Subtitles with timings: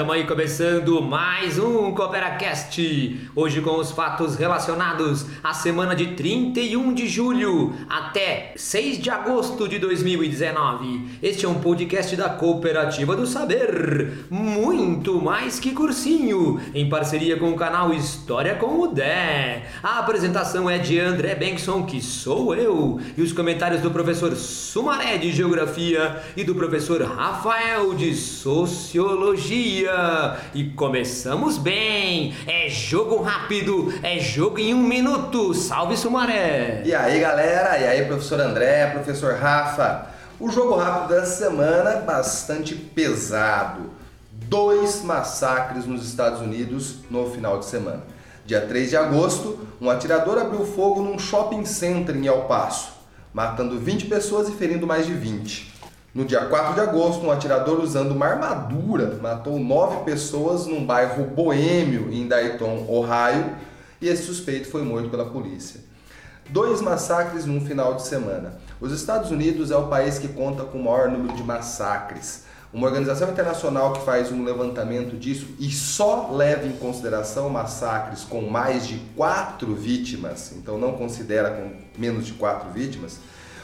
[0.00, 3.28] Estamos aí começando mais um CooperaCast.
[3.36, 9.68] Hoje com os fatos relacionados à semana de 31 de julho até 6 de agosto
[9.68, 11.18] de 2019.
[11.22, 17.50] Este é um podcast da Cooperativa do Saber, muito mais que cursinho, em parceria com
[17.50, 19.66] o canal História com o Dé.
[19.82, 25.18] A apresentação é de André Benson, que sou eu, e os comentários do professor Sumaré
[25.18, 29.89] de Geografia e do professor Rafael de Sociologia.
[30.54, 32.34] E começamos bem!
[32.46, 35.52] É jogo rápido, é jogo em um minuto.
[35.54, 36.82] Salve Sumaré!
[36.84, 40.06] E aí galera, e aí professor André, professor Rafa.
[40.38, 43.90] O jogo rápido dessa semana é bastante pesado.
[44.32, 48.02] Dois massacres nos Estados Unidos no final de semana.
[48.46, 52.88] Dia 3 de agosto, um atirador abriu fogo num shopping center em El Paso,
[53.32, 55.79] matando 20 pessoas e ferindo mais de 20.
[56.12, 61.24] No dia 4 de agosto, um atirador usando uma armadura matou nove pessoas num bairro
[61.24, 63.54] boêmio em Dayton, Ohio,
[64.00, 65.80] e esse suspeito foi morto pela polícia.
[66.48, 68.58] Dois massacres num final de semana.
[68.80, 72.42] Os Estados Unidos é o país que conta com o maior número de massacres.
[72.72, 78.42] Uma organização internacional que faz um levantamento disso e só leva em consideração massacres com
[78.42, 83.20] mais de quatro vítimas, então não considera com menos de quatro vítimas,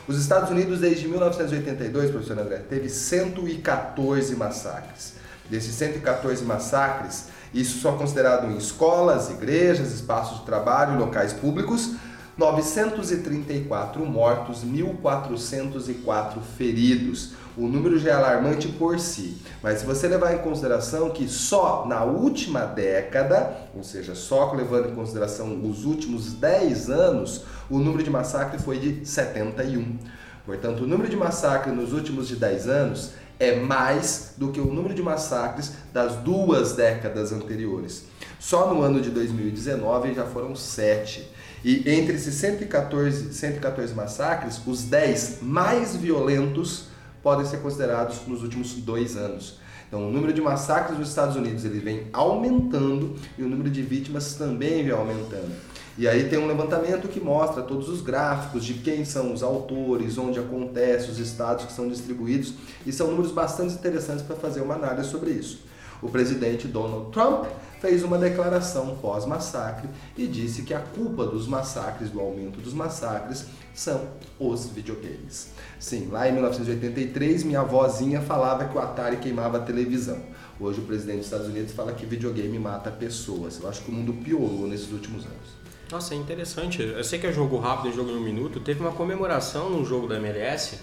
[0.08, 5.14] os Estados Unidos, desde 1982, professor André, teve 114 massacres.
[5.50, 11.92] Desses 114 massacres, isso só considerado em escolas, igrejas, espaços de trabalho locais públicos,
[12.36, 17.32] 934 mortos, 1.404 feridos.
[17.56, 21.86] O número já é alarmante por si, mas se você levar em consideração que só
[21.86, 28.02] na última década, ou seja, só levando em consideração os últimos 10 anos, o número
[28.02, 29.96] de massacre foi de 71.
[30.44, 34.72] Portanto, o número de massacre nos últimos de 10 anos é mais do que o
[34.72, 38.04] número de massacres das duas décadas anteriores.
[38.38, 41.35] Só no ano de 2019 já foram 7.
[41.66, 46.84] E entre esses 114, 114 massacres, os 10 mais violentos
[47.20, 49.58] podem ser considerados nos últimos dois anos.
[49.88, 53.82] Então, o número de massacres nos Estados Unidos ele vem aumentando e o número de
[53.82, 55.50] vítimas também vem aumentando.
[55.98, 60.16] E aí tem um levantamento que mostra todos os gráficos de quem são os autores,
[60.18, 62.54] onde acontece, os estados que são distribuídos,
[62.86, 65.66] e são números bastante interessantes para fazer uma análise sobre isso.
[66.00, 67.46] O presidente Donald Trump
[67.80, 73.46] fez uma declaração pós-massacre e disse que a culpa dos massacres, do aumento dos massacres,
[73.74, 75.50] são os videogames.
[75.78, 80.18] Sim, lá em 1983, minha avózinha falava que o Atari queimava a televisão.
[80.58, 83.60] Hoje o presidente dos Estados Unidos fala que videogame mata pessoas.
[83.60, 85.56] Eu acho que o mundo piorou nesses últimos anos.
[85.90, 86.82] Nossa, é interessante.
[86.82, 88.58] Eu sei que é jogo rápido, jogo em um minuto.
[88.60, 90.78] Teve uma comemoração num jogo da MLS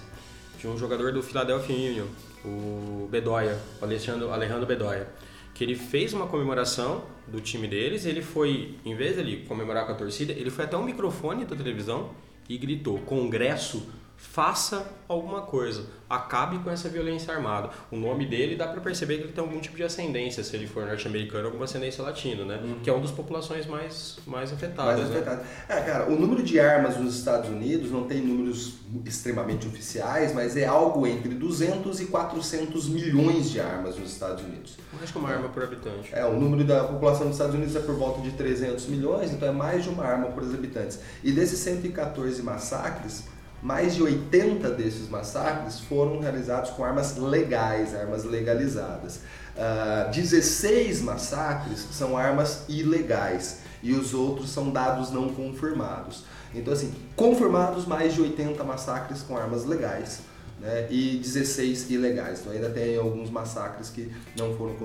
[0.60, 2.06] de um jogador do Philadelphia Union,
[2.46, 5.08] o Bedoya, o Alexandre, Alejandro Bedoya,
[5.54, 8.06] que ele fez uma comemoração do time deles.
[8.06, 11.46] Ele foi, em vez de ele comemorar com a torcida, ele foi até um microfone
[11.46, 12.12] da televisão
[12.50, 13.88] e gritou: Congresso
[14.24, 17.70] faça alguma coisa, acabe com essa violência armada.
[17.92, 20.66] O nome dele dá para perceber que ele tem algum tipo de ascendência, se ele
[20.66, 22.60] for norte-americano, alguma ascendência latina, né?
[22.64, 22.80] Uhum.
[22.82, 25.02] Que é uma das populações mais, mais afetadas.
[25.02, 25.18] Mais né?
[25.18, 25.46] afetadas.
[25.70, 28.76] É, cara, o número de armas nos Estados Unidos não tem números
[29.06, 34.78] extremamente oficiais, mas é algo entre 200 e 400 milhões de armas nos Estados Unidos.
[34.94, 36.10] Mais que uma arma por habitante.
[36.12, 39.48] É, o número da população dos Estados Unidos é por volta de 300 milhões, então
[39.48, 41.00] é mais de uma arma por habitantes.
[41.24, 43.26] E desses 114 massacres,
[43.64, 49.16] mais de 80 desses massacres foram realizados com armas legais, armas legalizadas.
[49.56, 56.26] Uh, ah, 16 massacres são armas ilegais e os outros são dados não confirmados.
[56.54, 60.20] Então, assim, confirmados mais de 80 massacres com armas legais.
[60.60, 62.40] Né, e 16 ilegais.
[62.40, 64.76] Então ainda tem alguns massacres que não foram,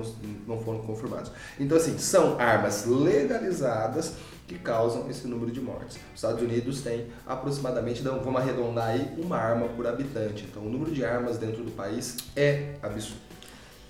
[0.45, 1.31] não foram confirmados.
[1.57, 4.13] Então assim, são armas legalizadas
[4.49, 5.97] que causam esse número de mortes.
[5.97, 10.45] Os Estados Unidos tem aproximadamente, vamos arredondar aí, uma arma por habitante.
[10.49, 13.29] Então o número de armas dentro do país é absurdo.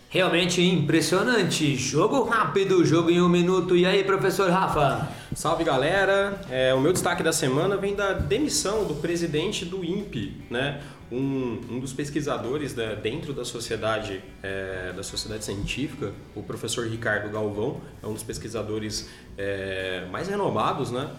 [0.10, 1.76] Realmente impressionante.
[1.76, 3.78] Jogo rápido, jogo em um minuto.
[3.78, 5.08] E aí, professor Rafa?
[5.36, 6.42] Salve galera!
[6.50, 10.82] É, o meu destaque da semana vem da demissão do presidente do INPE, né?
[11.12, 17.32] Um, um dos pesquisadores né, dentro da sociedade, é, da sociedade científica, o professor Ricardo
[17.32, 21.10] Galvão, é um dos pesquisadores é, mais renomados, né?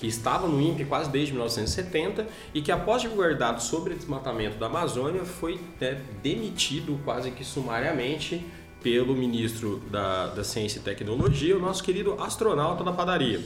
[0.00, 4.56] que estava no INPE quase desde 1970 e que após divulgar dados sobre o desmatamento
[4.56, 8.42] da Amazônia foi né, demitido quase que sumariamente
[8.82, 13.42] pelo ministro da, da Ciência e Tecnologia, o nosso querido astronauta da padaria.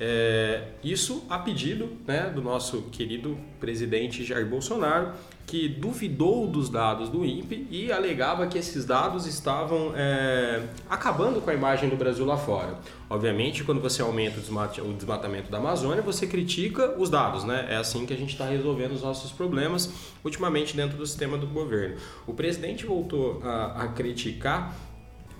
[0.00, 5.12] É, isso a pedido né, do nosso querido presidente Jair Bolsonaro,
[5.44, 11.48] que duvidou dos dados do INPE e alegava que esses dados estavam é, acabando com
[11.48, 12.78] a imagem do Brasil lá fora.
[13.08, 17.66] Obviamente, quando você aumenta o desmatamento da Amazônia, você critica os dados, né?
[17.70, 19.90] É assim que a gente está resolvendo os nossos problemas
[20.22, 21.96] ultimamente dentro do sistema do governo.
[22.26, 24.76] O presidente voltou a, a criticar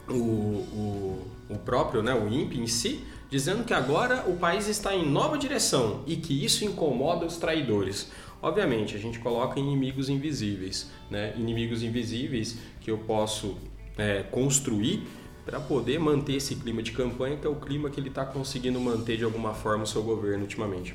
[0.08, 4.94] o, o, o próprio, né, o INPE em si, dizendo que agora o país está
[4.94, 8.10] em nova direção e que isso incomoda os traidores.
[8.40, 11.34] Obviamente, a gente coloca inimigos invisíveis, né?
[11.36, 13.56] inimigos invisíveis que eu posso
[13.96, 15.06] é, construir
[15.44, 18.78] para poder manter esse clima de campanha, que é o clima que ele está conseguindo
[18.78, 20.94] manter de alguma forma o seu governo ultimamente.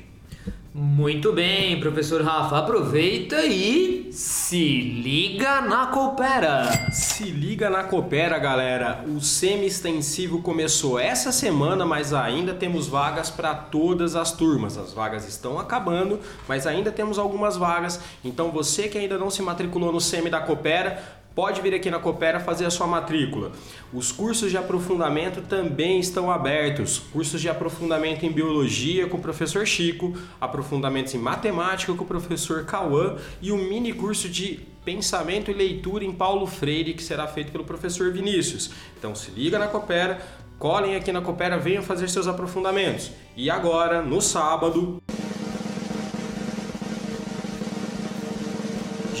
[0.76, 2.58] Muito bem, professor Rafa.
[2.58, 6.90] Aproveita e se liga na Coopera.
[6.90, 9.04] Se liga na Coopera, galera.
[9.06, 14.76] O semi-extensivo começou essa semana, mas ainda temos vagas para todas as turmas.
[14.76, 16.18] As vagas estão acabando,
[16.48, 18.00] mas ainda temos algumas vagas.
[18.24, 21.00] Então você que ainda não se matriculou no semi da Coopera,
[21.34, 23.52] pode vir aqui na Coopera fazer a sua matrícula.
[23.92, 26.98] Os cursos de aprofundamento também estão abertos.
[27.12, 32.64] Cursos de aprofundamento em biologia com o professor Chico, aprofundamentos em matemática com o professor
[32.64, 37.50] Cauã e o mini curso de pensamento e leitura em Paulo Freire que será feito
[37.50, 38.70] pelo professor Vinícius.
[38.98, 40.20] Então se liga na Coopera,
[40.58, 43.10] colhem aqui na Coopera, venham fazer seus aprofundamentos.
[43.36, 45.02] E agora, no sábado,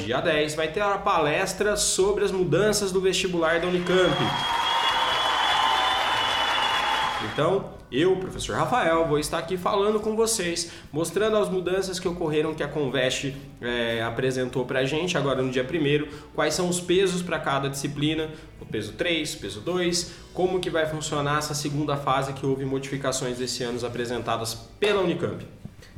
[0.04, 4.14] dia 10, vai ter uma palestra sobre as mudanças do vestibular da Unicamp.
[7.32, 12.54] Então, eu, professor Rafael, vou estar aqui falando com vocês, mostrando as mudanças que ocorreram
[12.54, 16.80] que a Conveste é, apresentou para a gente agora no dia 1 quais são os
[16.80, 18.28] pesos para cada disciplina,
[18.60, 23.40] o peso 3, peso 2, como que vai funcionar essa segunda fase que houve modificações
[23.40, 25.44] esse ano apresentadas pela Unicamp.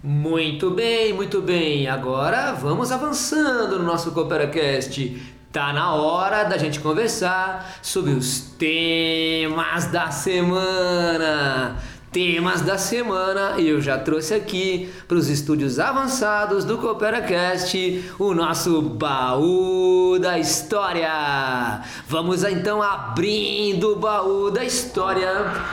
[0.02, 1.88] Muito bem, muito bem.
[1.88, 5.20] Agora vamos avançando no nosso CooperaCast.
[5.50, 11.76] Tá na hora da gente conversar sobre os temas da semana.
[12.12, 18.80] Temas da semana, eu já trouxe aqui para os estúdios avançados do CooperaCast o nosso
[18.80, 21.82] baú da história.
[22.06, 25.30] Vamos então abrindo o baú da história.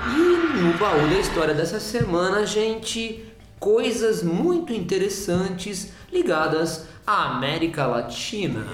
[0.08, 3.33] E no baú da história dessa semana, gente,
[3.64, 8.68] coisas muito interessantes ligadas à América Latina.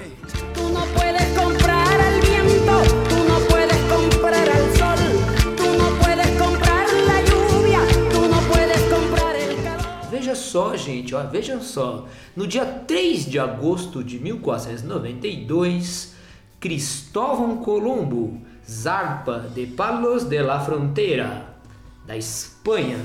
[10.10, 12.08] Veja só, gente, ó, veja só.
[12.36, 16.16] No dia 3 de agosto de 1492,
[16.60, 21.60] Cristóvão Colombo zarpa de Palos de la Frontera,
[22.08, 22.98] da Espanha,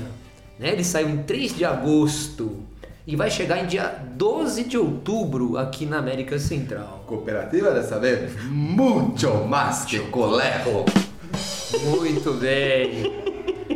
[0.59, 0.71] né?
[0.71, 2.63] Ele saiu em 3 de agosto
[3.07, 7.03] e vai chegar em dia 12 de outubro aqui na América Central.
[7.05, 10.85] Cooperativa dessa vez, muito mais que colejo.
[11.83, 13.13] Muito bem.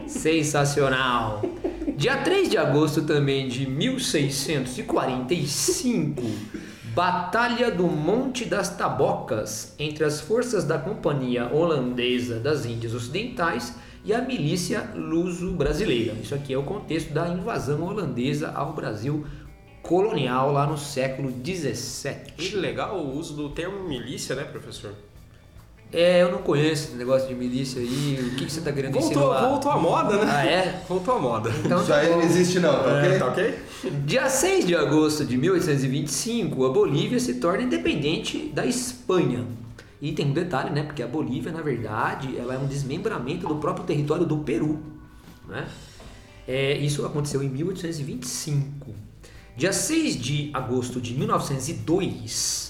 [0.07, 1.43] Sensacional.
[1.95, 6.23] Dia 3 de agosto também de 1645,
[6.95, 13.75] Batalha do Monte das Tabocas entre as forças da Companhia Holandesa das Índias Ocidentais
[14.09, 16.15] e a milícia luso-brasileira.
[16.19, 19.23] Isso aqui é o contexto da invasão holandesa ao Brasil
[19.83, 22.33] colonial lá no século 17.
[22.33, 24.95] Que legal o uso do termo milícia, né, professor?
[25.93, 28.19] É, eu não conheço esse negócio de milícia aí.
[28.19, 29.47] O que, que você está querendo voltou, insinuar?
[29.47, 30.31] Voltou à moda, né?
[30.31, 30.81] Ah, é?
[30.89, 31.51] Voltou à moda.
[31.63, 33.19] Então, Isso aí não existe não, tá é, ok?
[33.19, 33.59] Tá ok?
[34.05, 39.45] Dia 6 de agosto de 1825, a Bolívia se torna independente da Espanha.
[40.01, 40.83] E tem um detalhe, né?
[40.83, 44.81] Porque a Bolívia, na verdade, ela é um desmembramento do próprio território do Peru.
[45.47, 45.67] Né?
[46.47, 48.93] É, isso aconteceu em 1825.
[49.57, 52.69] Dia 6 de agosto de 1902,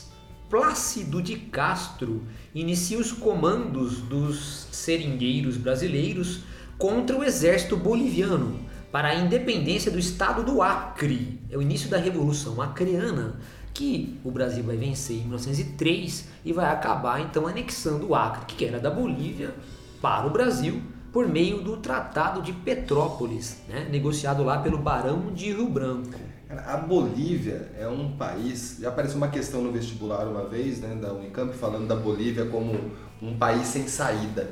[0.49, 2.23] Plácido de Castro
[2.55, 6.39] inicia os comandos dos seringueiros brasileiros
[6.75, 8.59] contra o exército boliviano
[8.91, 11.39] para a independência do estado do Acre.
[11.51, 13.39] É o início da Revolução Acreana
[13.73, 18.65] que o Brasil vai vencer em 1903 e vai acabar então anexando o Acre, que
[18.65, 19.53] era da Bolívia,
[20.01, 25.51] para o Brasil por meio do Tratado de Petrópolis, né, negociado lá pelo Barão de
[25.51, 26.19] Rio Branco.
[26.49, 31.13] A Bolívia é um país, já apareceu uma questão no vestibular uma vez, né, da
[31.13, 32.75] Unicamp, falando da Bolívia como
[33.21, 34.49] um país sem saída.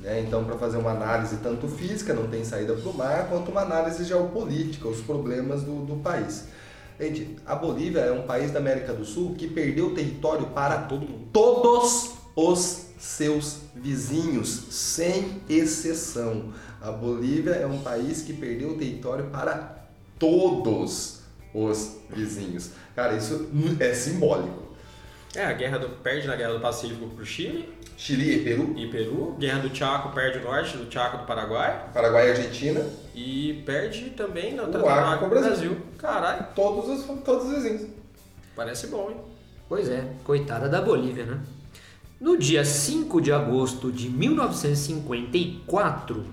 [0.00, 0.20] Né?
[0.20, 3.62] Então, para fazer uma análise tanto física, não tem saída para o mar, quanto uma
[3.62, 6.48] análise geopolítica, os problemas do, do país.
[6.98, 10.88] Gente, a Bolívia é um país da América do Sul que perdeu território para
[11.32, 16.52] todos os seus vizinhos, sem exceção.
[16.80, 19.86] A Bolívia é um país que perdeu território para
[20.18, 21.20] todos
[21.52, 22.70] os vizinhos.
[22.94, 23.48] Cara, isso
[23.80, 24.64] é simbólico.
[25.34, 27.68] É, a guerra do, perde na Guerra do Pacífico pro Chile.
[27.96, 28.74] Chile e Peru.
[28.76, 29.36] E Peru.
[29.38, 31.88] Guerra do Chaco perde o norte do Chaco do Paraguai.
[31.92, 32.84] Paraguai e Argentina.
[33.14, 35.50] E perde também no o Acre com o Brasil.
[35.50, 35.76] Brasil.
[35.98, 36.46] Caralho.
[36.54, 37.86] Todos os, todos os vizinhos.
[38.56, 39.16] Parece bom, hein?
[39.68, 41.40] Pois é, coitada da Bolívia, né?
[42.20, 46.24] No dia 5 de agosto de 1954,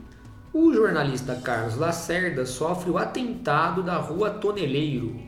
[0.53, 5.19] o jornalista Carlos Lacerda sofre o atentado da Rua Toneleiro.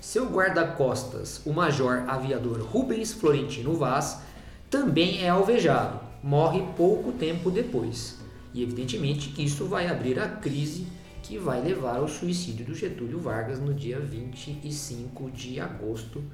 [0.00, 4.20] Seu guarda-costas, o major aviador Rubens Florentino Vaz,
[4.72, 8.18] também é alvejado, morre pouco tempo depois.
[8.54, 10.86] E evidentemente isso vai abrir a crise
[11.22, 16.24] que vai levar ao suicídio do Getúlio Vargas no dia 25 de agosto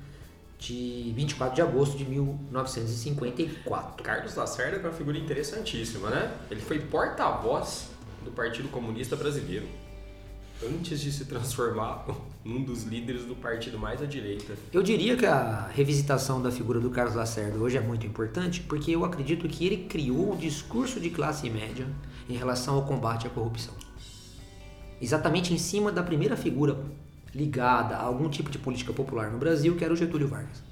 [0.56, 4.04] de 24 de agosto de 1954.
[4.04, 6.32] Carlos Lacerda é uma figura interessantíssima, né?
[6.48, 7.88] Ele foi porta-voz
[8.24, 9.66] do Partido Comunista Brasileiro
[10.64, 12.06] antes de se transformar
[12.44, 14.54] num dos líderes do partido mais à direita.
[14.72, 18.90] Eu diria que a revisitação da figura do Carlos Lacerda hoje é muito importante porque
[18.90, 21.86] eu acredito que ele criou o discurso de classe média
[22.28, 23.74] em relação ao combate à corrupção.
[25.00, 26.76] Exatamente em cima da primeira figura
[27.34, 30.62] ligada a algum tipo de política popular no Brasil, que era o Getúlio Vargas.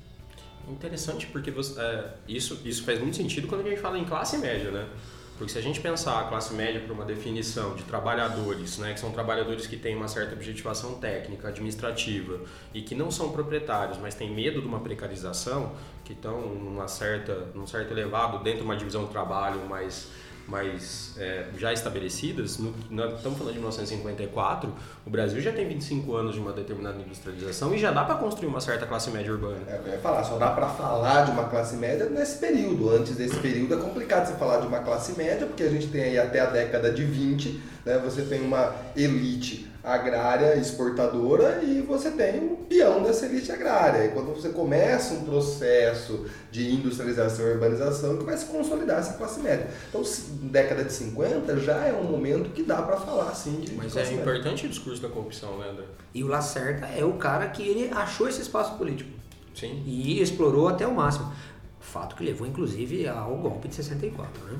[0.69, 4.37] Interessante porque você, é, isso, isso faz muito sentido quando a gente fala em classe
[4.39, 4.89] média, né?
[5.37, 9.01] Porque se a gente pensar a classe média por uma definição de trabalhadores, né, que
[9.01, 12.41] são trabalhadores que têm uma certa objetivação técnica, administrativa
[12.73, 15.73] e que não são proprietários, mas têm medo de uma precarização,
[16.05, 20.09] que estão numa certa, num certo elevado dentro de uma divisão do trabalho mais
[20.49, 24.73] mais é, já estabelecidas, no, nós estamos falando de 1954,
[25.05, 28.49] o Brasil já tem 25 anos de uma determinada industrialização e já dá para construir
[28.49, 29.59] uma certa classe média urbana.
[29.67, 32.91] É, eu ia falar, só dá para falar de uma classe média nesse período.
[32.91, 36.03] Antes desse período é complicado você falar de uma classe média, porque a gente tem
[36.03, 42.11] aí até a década de 20, né, você tem uma elite agrária exportadora e você
[42.11, 44.05] tem o peão dessa elite agrária.
[44.05, 49.13] E quando você começa um processo de industrialização e urbanização que vai se consolidar essa
[49.13, 49.71] classe média.
[49.89, 50.03] Então,
[50.43, 54.13] década de 50 já é um momento que dá para falar assim de Mas é
[54.13, 55.85] importante o discurso da corrupção, né, André?
[56.13, 59.11] E o Lacerda é o cara que ele achou esse espaço político.
[59.55, 59.85] Sim.
[59.87, 61.33] E explorou até o máximo.
[61.79, 64.59] Fato que levou, inclusive, ao golpe de 64, né?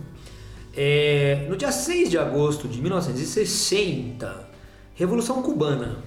[0.77, 4.55] É, no dia 6 de agosto de 1960,
[4.99, 5.99] Revolução Cubana.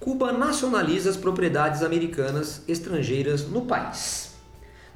[0.00, 4.34] Cuba nacionaliza as propriedades americanas estrangeiras no país.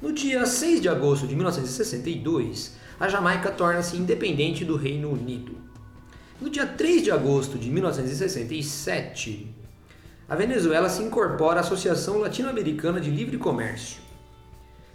[0.03, 5.57] No dia 6 de agosto de 1962, a Jamaica torna-se independente do Reino Unido.
[6.41, 9.55] No dia 3 de agosto de 1967,
[10.29, 14.01] a Venezuela se incorpora à Associação Latino-Americana de Livre Comércio.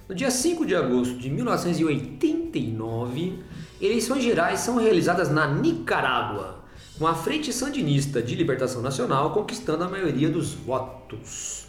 [0.09, 3.39] No dia 5 de agosto de 1989,
[3.79, 6.61] eleições gerais são realizadas na Nicarágua
[6.97, 11.65] com a Frente Sandinista de Libertação Nacional conquistando a maioria dos votos.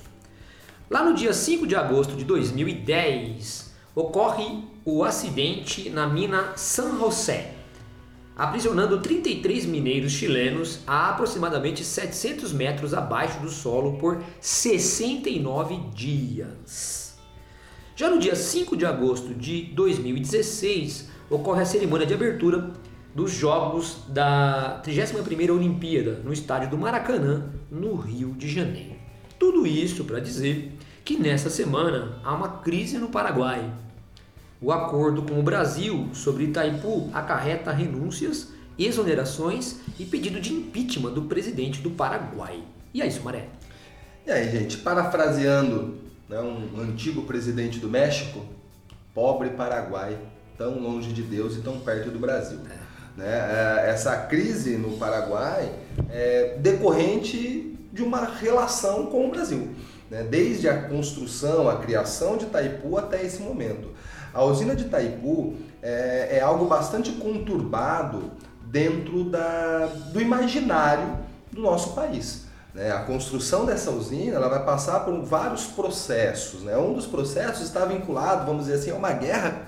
[0.90, 7.54] Lá no dia 5 de agosto de 2010, ocorre o acidente na mina San José,
[8.36, 17.16] aprisionando 33 mineiros chilenos a aproximadamente 700 metros abaixo do solo por 69 dias.
[17.96, 22.72] Já no dia 5 de agosto de 2016, ocorre a cerimônia de abertura
[23.14, 28.96] dos Jogos da 31ª Olimpíada no estádio do Maracanã, no Rio de Janeiro.
[29.38, 33.72] Tudo isso para dizer que nessa semana há uma crise no Paraguai.
[34.60, 41.22] O acordo com o Brasil sobre Itaipu acarreta renúncias, exonerações e pedido de impeachment do
[41.22, 42.64] presidente do Paraguai.
[42.92, 43.48] E é isso, Maré.
[44.26, 48.44] E aí, gente, parafraseando né, um antigo presidente do México,
[49.12, 50.18] pobre Paraguai,
[50.56, 52.58] tão longe de Deus e tão perto do Brasil.
[52.70, 52.83] É.
[53.16, 53.26] Né?
[53.26, 55.72] É, essa crise no Paraguai
[56.10, 59.70] é decorrente de uma relação com o Brasil,
[60.10, 60.24] né?
[60.24, 63.90] desde a construção, a criação de Itaipu até esse momento.
[64.32, 68.32] A usina de Itaipu é, é algo bastante conturbado
[68.64, 71.18] dentro da, do imaginário
[71.52, 72.46] do nosso país.
[72.74, 72.90] Né?
[72.90, 76.62] A construção dessa usina ela vai passar por vários processos.
[76.62, 76.76] Né?
[76.76, 79.62] Um dos processos está vinculado, vamos dizer assim, a uma guerra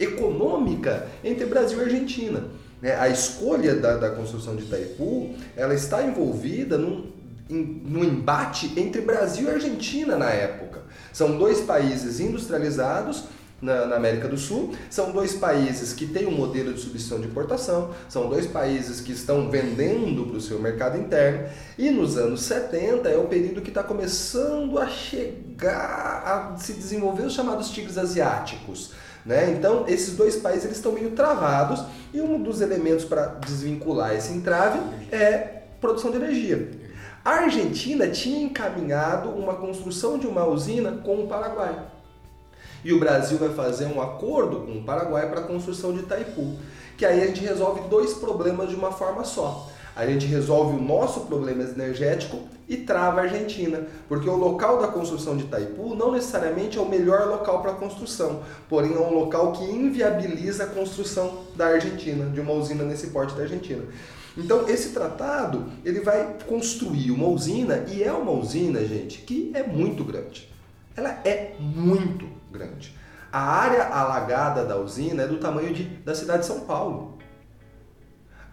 [0.00, 2.44] econômica entre Brasil e Argentina.
[2.80, 2.94] Né?
[2.94, 7.10] A escolha da, da construção de Itaipu, ela está envolvida num,
[7.48, 10.82] em, num embate entre Brasil e Argentina na época.
[11.12, 13.24] São dois países industrializados
[13.60, 14.74] na, na, América do Sul.
[14.90, 19.12] São dois países que têm um modelo de substituição de importação, são dois países que
[19.12, 21.48] estão vendendo para o seu mercado interno.
[21.78, 27.22] E nos anos 70 é o período que está começando a chegar a se desenvolver
[27.22, 28.92] os chamados tigres asiáticos
[29.26, 29.50] Né?
[29.50, 34.32] Então, esses dois países eles estão meio travados e um dos elementos para desvincular esse
[34.32, 34.78] entrave
[35.10, 36.70] é produção de energia.
[37.24, 41.76] A Argentina tinha encaminhado uma construção de uma usina com o Paraguai.
[42.84, 46.54] E o Brasil vai fazer um acordo com o Paraguai para a construção de Itaipu.
[46.96, 49.68] Que aí a gente resolve dois problemas de uma forma só.
[49.96, 52.38] A gente resolve o nosso problema energético
[52.68, 56.88] e trava a Argentina, porque o local da construção de Itaipu não necessariamente é o
[56.88, 62.40] melhor local para construção, porém é um local que inviabiliza a construção da Argentina, de
[62.40, 63.82] uma usina nesse porte da Argentina.
[64.36, 69.62] Então, esse tratado, ele vai construir uma usina, e é uma usina, gente, que é
[69.62, 70.52] muito grande.
[70.94, 72.94] Ela é muito grande.
[73.32, 77.15] A área alagada da usina é do tamanho de, da cidade de São Paulo.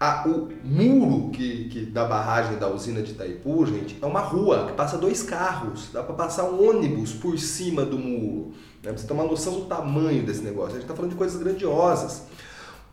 [0.04, 4.66] A, o muro que, que, da barragem da usina de Itaipu, gente, é uma rua
[4.66, 5.88] que passa dois carros.
[5.94, 8.52] Dá para passar um ônibus por cima do muro.
[8.84, 8.92] Né?
[8.92, 10.72] Pra você ter uma noção do tamanho desse negócio.
[10.72, 12.24] A gente está falando de coisas grandiosas.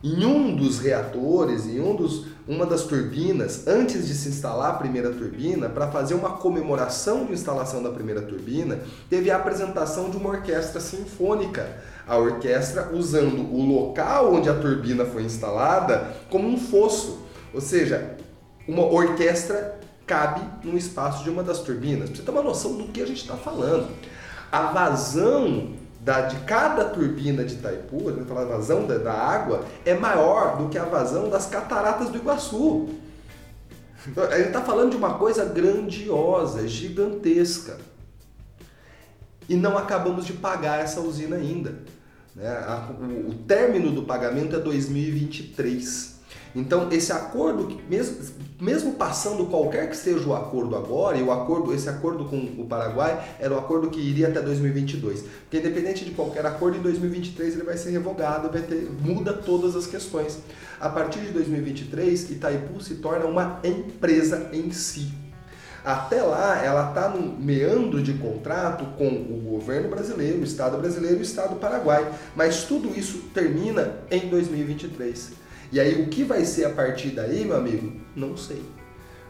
[0.04, 4.74] Em um dos reatores, em um dos, uma das turbinas, antes de se instalar a
[4.74, 10.16] primeira turbina, para fazer uma comemoração de instalação da primeira turbina, teve a apresentação de
[10.16, 11.76] uma orquestra sinfônica.
[12.06, 17.22] A orquestra usando o local onde a turbina foi instalada como um fosso.
[17.52, 18.16] Ou seja,
[18.66, 22.10] uma orquestra cabe no espaço de uma das turbinas.
[22.10, 23.88] Você ter uma noção do que a gente está falando.
[24.50, 29.64] A vazão da, de cada turbina de Itaipu, a gente fala vazão da, da, água,
[29.84, 32.88] é maior do que a vazão das cataratas do Iguaçu.
[34.08, 37.76] Então, a gente está falando de uma coisa grandiosa, gigantesca.
[39.50, 41.74] E não acabamos de pagar essa usina ainda.
[42.36, 42.48] Né?
[43.26, 46.20] O, término do pagamento é 2023.
[46.54, 48.18] Então, esse acordo, mesmo,
[48.60, 52.66] mesmo passando qualquer que seja o acordo agora, e o acordo, esse acordo com o
[52.66, 55.24] Paraguai era o acordo que iria até 2022.
[55.40, 59.74] Porque independente de qualquer acordo, em 2023 ele vai ser revogado, vai ter, muda todas
[59.74, 60.38] as questões.
[60.78, 65.12] A partir de 2023, Itaipu se torna uma empresa em si.
[65.84, 71.16] Até lá, ela está no meandro de contrato com o governo brasileiro, o Estado brasileiro
[71.16, 72.06] e o Estado paraguai.
[72.36, 75.32] Mas tudo isso termina em 2023.
[75.72, 77.92] E aí o que vai ser a partir daí, meu amigo?
[78.14, 78.62] Não sei.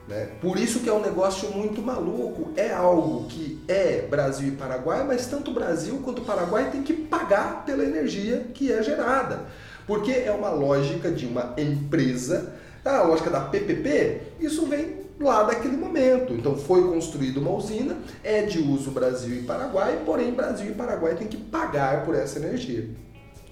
[0.09, 0.29] Né?
[0.41, 2.53] Por isso que é um negócio muito maluco.
[2.57, 6.83] É algo que é Brasil e Paraguai, mas tanto o Brasil quanto o Paraguai tem
[6.83, 9.47] que pagar pela energia que é gerada.
[9.87, 15.77] Porque é uma lógica de uma empresa, a lógica da PPP, isso vem lá daquele
[15.77, 16.33] momento.
[16.33, 21.15] Então foi construída uma usina, é de uso Brasil e Paraguai, porém Brasil e Paraguai
[21.15, 22.89] têm que pagar por essa energia.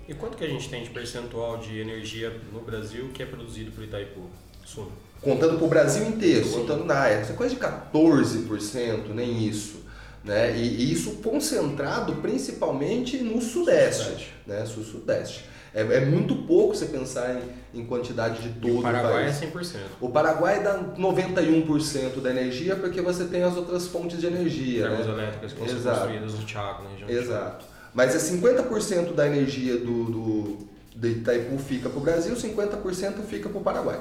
[0.09, 3.71] E quanto que a gente tem de percentual de energia no Brasil que é produzido
[3.73, 4.23] por Itaipu?
[4.65, 4.91] Suno.
[5.21, 6.61] Contando para o Brasil inteiro, Sim.
[6.61, 9.83] contando na área, isso é coisa de 14%, nem isso.
[10.25, 10.57] Né?
[10.57, 14.35] E, e isso concentrado principalmente no sudeste, sudeste.
[14.47, 14.65] né?
[14.65, 15.45] Sul-sudeste.
[15.75, 17.37] É, é, muito pouco você pensar
[17.75, 19.43] em, em quantidade de todo o Paraguai o país.
[19.43, 19.77] é 100%.
[20.01, 24.89] O Paraguai dá 91% da energia porque você tem as outras fontes de energia.
[24.89, 25.13] Termos né?
[25.13, 27.67] elétricas que são construídas no Chaco, na região Exato.
[27.95, 30.59] Mas é 50% da energia do, do,
[30.95, 34.01] de Itaipu fica para o Brasil, 50% fica para o Paraguai.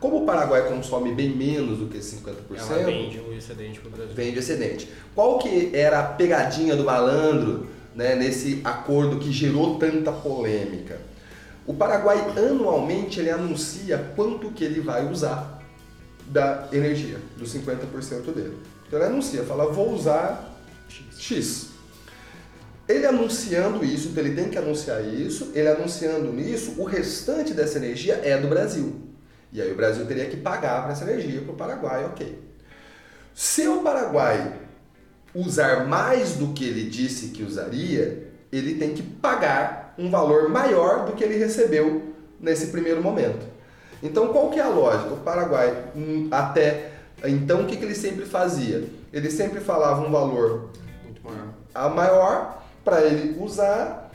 [0.00, 3.92] Como o Paraguai consome bem menos do que 50%, ela vende o excedente para o
[3.92, 4.14] Brasil.
[4.14, 4.88] Vende excedente.
[5.14, 10.98] Qual que era a pegadinha do malandro né, nesse acordo que gerou tanta polêmica?
[11.66, 15.62] O Paraguai anualmente ele anuncia quanto que ele vai usar
[16.26, 18.58] da energia, dos 50% dele.
[18.86, 20.58] Então ele anuncia, fala, vou usar
[21.18, 21.68] X.
[22.88, 27.78] Ele anunciando isso, então ele tem que anunciar isso, ele anunciando nisso, o restante dessa
[27.78, 29.00] energia é do Brasil.
[29.52, 32.42] E aí o Brasil teria que pagar para essa energia para o Paraguai, ok.
[33.34, 34.60] Se o Paraguai
[35.34, 41.06] usar mais do que ele disse que usaria, ele tem que pagar um valor maior
[41.06, 43.46] do que ele recebeu nesse primeiro momento.
[44.02, 45.14] Então qual que é a lógica?
[45.14, 46.92] O Paraguai, hum, até
[47.24, 48.84] então, o que, que ele sempre fazia?
[49.12, 50.70] Ele sempre falava um valor
[51.04, 54.10] muito maior, a maior para ele usar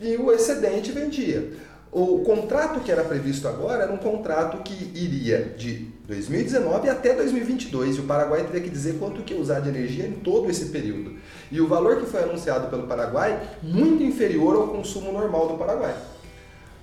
[0.00, 1.52] e o excedente vendia.
[1.92, 7.96] O contrato que era previsto agora era um contrato que iria de 2019 até 2022
[7.96, 10.66] e o Paraguai teria que dizer quanto que ia usar de energia em todo esse
[10.66, 11.16] período.
[11.50, 15.96] E o valor que foi anunciado pelo Paraguai, muito inferior ao consumo normal do Paraguai.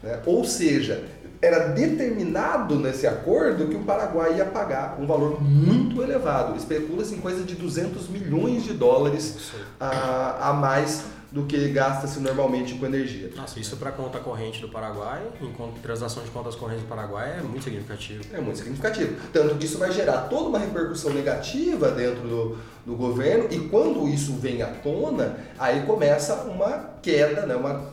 [0.04, 0.20] Né?
[0.26, 1.06] Ou seja,
[1.42, 6.58] era determinado nesse acordo que o Paraguai ia pagar um valor muito elevado.
[6.58, 12.76] Especula-se em coisa de 200 milhões de dólares a, a mais do que gasta-se normalmente
[12.76, 13.30] com energia.
[13.36, 17.42] Nossa, isso para conta corrente do Paraguai, em transação de contas correntes do Paraguai, é
[17.42, 18.24] muito significativo.
[18.34, 19.16] É muito significativo.
[19.34, 24.08] Tanto que isso vai gerar toda uma repercussão negativa dentro do, do governo e quando
[24.08, 27.92] isso vem à tona, aí começa uma queda, né, uma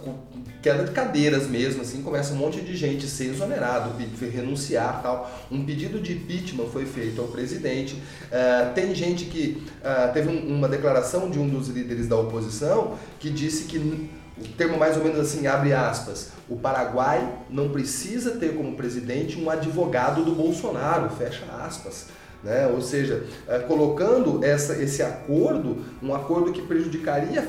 [0.63, 3.91] queda de cadeiras mesmo, assim, começa um monte de gente ser exonerado,
[4.33, 5.29] renunciar tal.
[5.51, 7.95] Um pedido de impeachment foi feito ao presidente.
[7.95, 12.97] Uh, tem gente que uh, teve um, uma declaração de um dos líderes da oposição
[13.19, 18.33] que disse que o termo mais ou menos assim, abre aspas, o Paraguai não precisa
[18.33, 22.07] ter como presidente um advogado do Bolsonaro, fecha aspas.
[22.45, 22.67] Né?
[22.67, 27.49] Ou seja, é, colocando essa, esse acordo, um acordo que prejudicaria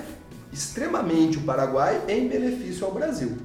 [0.52, 3.38] extremamente o Paraguai em benefício ao Brasil.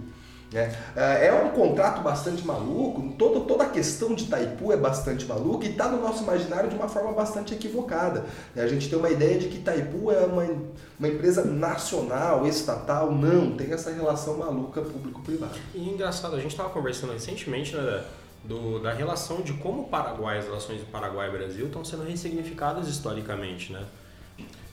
[0.53, 0.73] Né?
[0.97, 5.67] É, é um contrato bastante maluco, toda, toda a questão de Itaipu é bastante maluca
[5.67, 8.25] e está no nosso imaginário de uma forma bastante equivocada.
[8.57, 10.47] A gente tem uma ideia de que Itaipu é uma,
[10.99, 15.59] uma empresa nacional, estatal, não, tem essa relação maluca público-privado.
[15.75, 18.05] E engraçado, a gente estava conversando recentemente, né,
[18.45, 22.05] do, da relação de como o Paraguai, as relações do Paraguai e Brasil estão sendo
[22.05, 23.85] ressignificadas historicamente, né?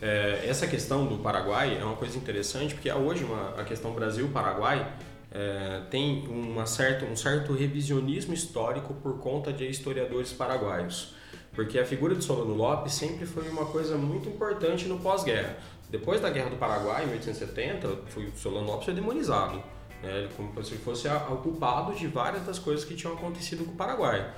[0.01, 4.87] É, essa questão do Paraguai é uma coisa interessante porque hoje uma, a questão Brasil-Paraguai
[5.31, 11.13] é, tem uma certa, um certo revisionismo histórico por conta de historiadores paraguaios.
[11.53, 15.57] Porque a figura de Solano Lopes sempre foi uma coisa muito importante no pós-guerra.
[15.89, 19.63] Depois da Guerra do Paraguai, em 1870, foi, Solano Lopes foi demonizado.
[20.01, 20.19] Né?
[20.19, 23.75] Ele como se fosse o culpado de várias das coisas que tinham acontecido com o
[23.75, 24.33] Paraguai.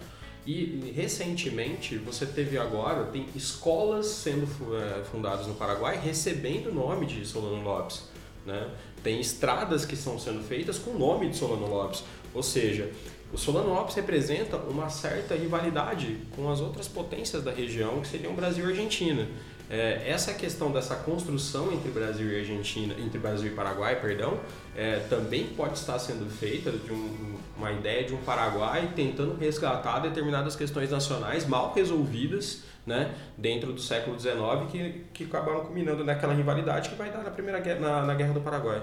[0.46, 7.06] E recentemente você teve agora, tem escolas sendo é, fundadas no Paraguai recebendo o nome
[7.06, 8.04] de Solano Lopes.
[8.46, 8.70] Né?
[9.04, 12.04] Tem estradas que estão sendo feitas com o nome de Solano Lopes.
[12.34, 12.92] Ou seja,
[13.32, 18.34] o Solano Lopes representa uma certa rivalidade com as outras potências da região, que seriam
[18.34, 19.28] Brasil e Argentina.
[19.70, 24.40] É, essa questão dessa construção entre Brasil e Argentina, entre Brasil e Paraguai, perdão,
[24.76, 30.00] é, também pode estar sendo feita de um, uma ideia de um Paraguai tentando resgatar
[30.00, 34.36] determinadas questões nacionais mal resolvidas né, dentro do século XIX
[34.72, 38.34] que, que acabaram culminando naquela rivalidade que vai dar na primeira guerra, na, na guerra
[38.34, 38.82] do Paraguai.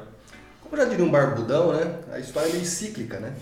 [0.62, 2.01] Como já diria um barbudão, né?
[2.12, 3.35] A história é meio cíclica, né?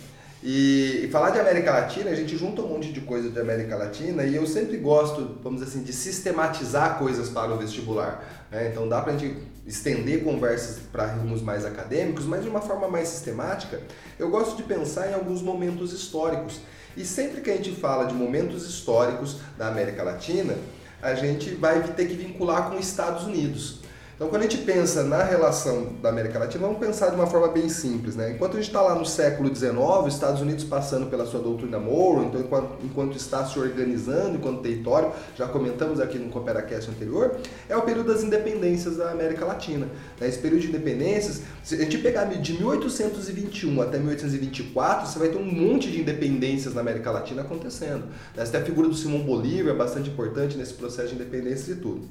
[0.46, 3.76] E, e, falar de América Latina, a gente junta um monte de coisa de América
[3.76, 8.46] Latina e eu sempre gosto, vamos dizer assim, de sistematizar coisas para o vestibular.
[8.50, 8.68] Né?
[8.68, 12.86] Então dá para a gente estender conversas para rumos mais acadêmicos, mas de uma forma
[12.88, 13.80] mais sistemática.
[14.18, 16.60] Eu gosto de pensar em alguns momentos históricos.
[16.94, 20.58] E sempre que a gente fala de momentos históricos da América Latina,
[21.00, 23.80] a gente vai ter que vincular com os Estados Unidos.
[24.14, 27.48] Então, quando a gente pensa na relação da América Latina, vamos pensar de uma forma
[27.48, 28.14] bem simples.
[28.14, 28.30] Né?
[28.30, 29.74] Enquanto a gente está lá no século XIX,
[30.06, 34.62] os Estados Unidos passando pela sua doutrina Monroe, então, enquanto, enquanto, está se organizando enquanto
[34.62, 39.88] território, já comentamos aqui no Cooperacast anterior, é o período das independências da América Latina.
[40.20, 40.28] Né?
[40.28, 45.38] Esse período de independências, se a gente pegar de 1821 até 1824, você vai ter
[45.38, 48.04] um monte de independências na América Latina acontecendo.
[48.36, 48.44] Né?
[48.44, 52.08] Você tem a figura do Simão Bolívar, bastante importante nesse processo de independência e tudo.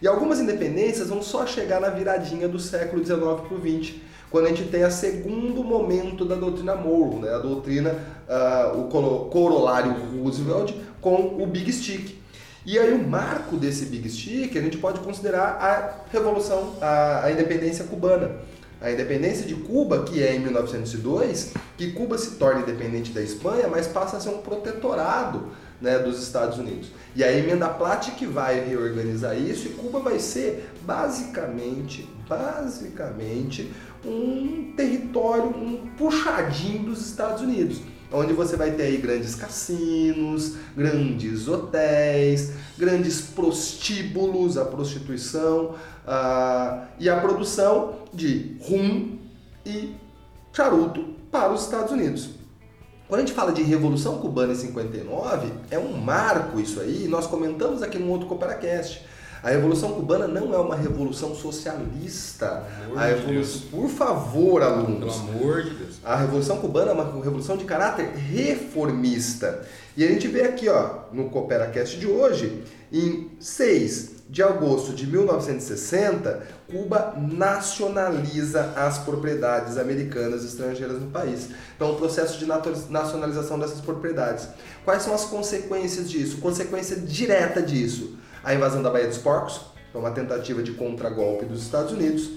[0.00, 3.96] E algumas independências vão só chegar na viradinha do século XIX para o XX,
[4.30, 7.34] quando a gente tem o segundo momento da doutrina Monroe, né?
[7.34, 7.94] a doutrina,
[8.28, 12.18] uh, o corolário Roosevelt com o Big Stick.
[12.64, 17.32] E aí o marco desse Big Stick a gente pode considerar a revolução, a, a
[17.32, 18.32] independência cubana.
[18.80, 23.66] A independência de Cuba, que é em 1902, que Cuba se torna independente da Espanha,
[23.66, 25.48] mas passa a ser um protetorado
[25.80, 26.90] né, dos Estados Unidos.
[27.14, 33.72] E a emenda Platt que vai reorganizar isso e Cuba vai ser basicamente, basicamente
[34.04, 37.80] um território, um puxadinho dos Estados Unidos,
[38.12, 45.74] onde você vai ter aí grandes cassinos, grandes hotéis, grandes prostíbulos, a prostituição
[46.06, 49.18] uh, e a produção de rum
[49.66, 49.94] e
[50.52, 52.37] charuto para os Estados Unidos.
[53.08, 57.26] Quando a gente fala de Revolução Cubana em 59, é um marco isso aí, nós
[57.26, 59.02] comentamos aqui no outro Cooperacast.
[59.42, 62.66] A Revolução Cubana não é uma revolução socialista.
[62.94, 65.16] A revolução, por favor, alunos.
[65.16, 66.00] Pelo amor de Deus.
[66.04, 69.64] A Revolução Cubana é uma revolução de caráter reformista.
[69.96, 75.06] E a gente vê aqui, ó, no Cooperacast de hoje, em 6 de agosto de
[75.06, 81.48] 1960, Cuba nacionaliza as propriedades americanas estrangeiras no país.
[81.74, 82.44] Então, o processo de
[82.90, 84.48] nacionalização dessas propriedades.
[84.84, 86.38] Quais são as consequências disso?
[86.38, 89.62] Consequência direta disso: a invasão da Baía dos Porcos,
[89.94, 92.32] uma tentativa de contragolpe dos Estados Unidos.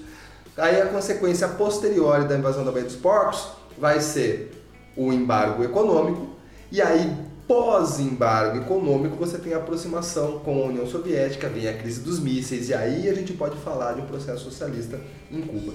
[0.56, 4.64] Aí, a consequência posterior da invasão da Baía dos Porcos vai ser
[4.96, 6.28] o embargo econômico.
[6.70, 12.00] E aí, pós-embargo econômico, você tem a aproximação com a União Soviética, vem a crise
[12.00, 15.00] dos mísseis, e aí a gente pode falar de um processo socialista
[15.30, 15.72] em Cuba.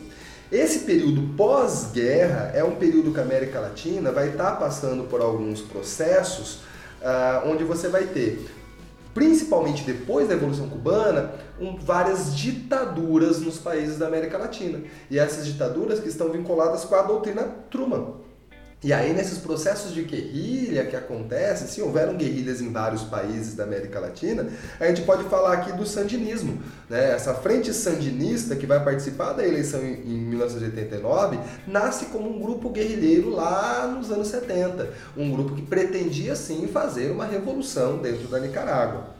[0.52, 5.62] Esse período pós-guerra é um período que a América Latina vai estar passando por alguns
[5.62, 6.62] processos
[7.02, 8.48] uh, onde você vai ter
[9.18, 14.80] principalmente depois da Revolução Cubana, um, várias ditaduras nos países da América Latina.
[15.10, 18.14] E essas ditaduras que estão vinculadas com a doutrina Truman.
[18.84, 23.64] E aí, nesses processos de guerrilha que acontecem, se houveram guerrilhas em vários países da
[23.64, 24.48] América Latina,
[24.80, 26.62] a gente pode falar aqui do sandinismo.
[26.88, 27.14] Né?
[27.14, 33.32] Essa frente sandinista que vai participar da eleição em 1989 nasce como um grupo guerrilheiro
[33.32, 34.94] lá nos anos 70.
[35.18, 39.17] Um grupo que pretendia sim fazer uma revolução dentro da Nicarágua.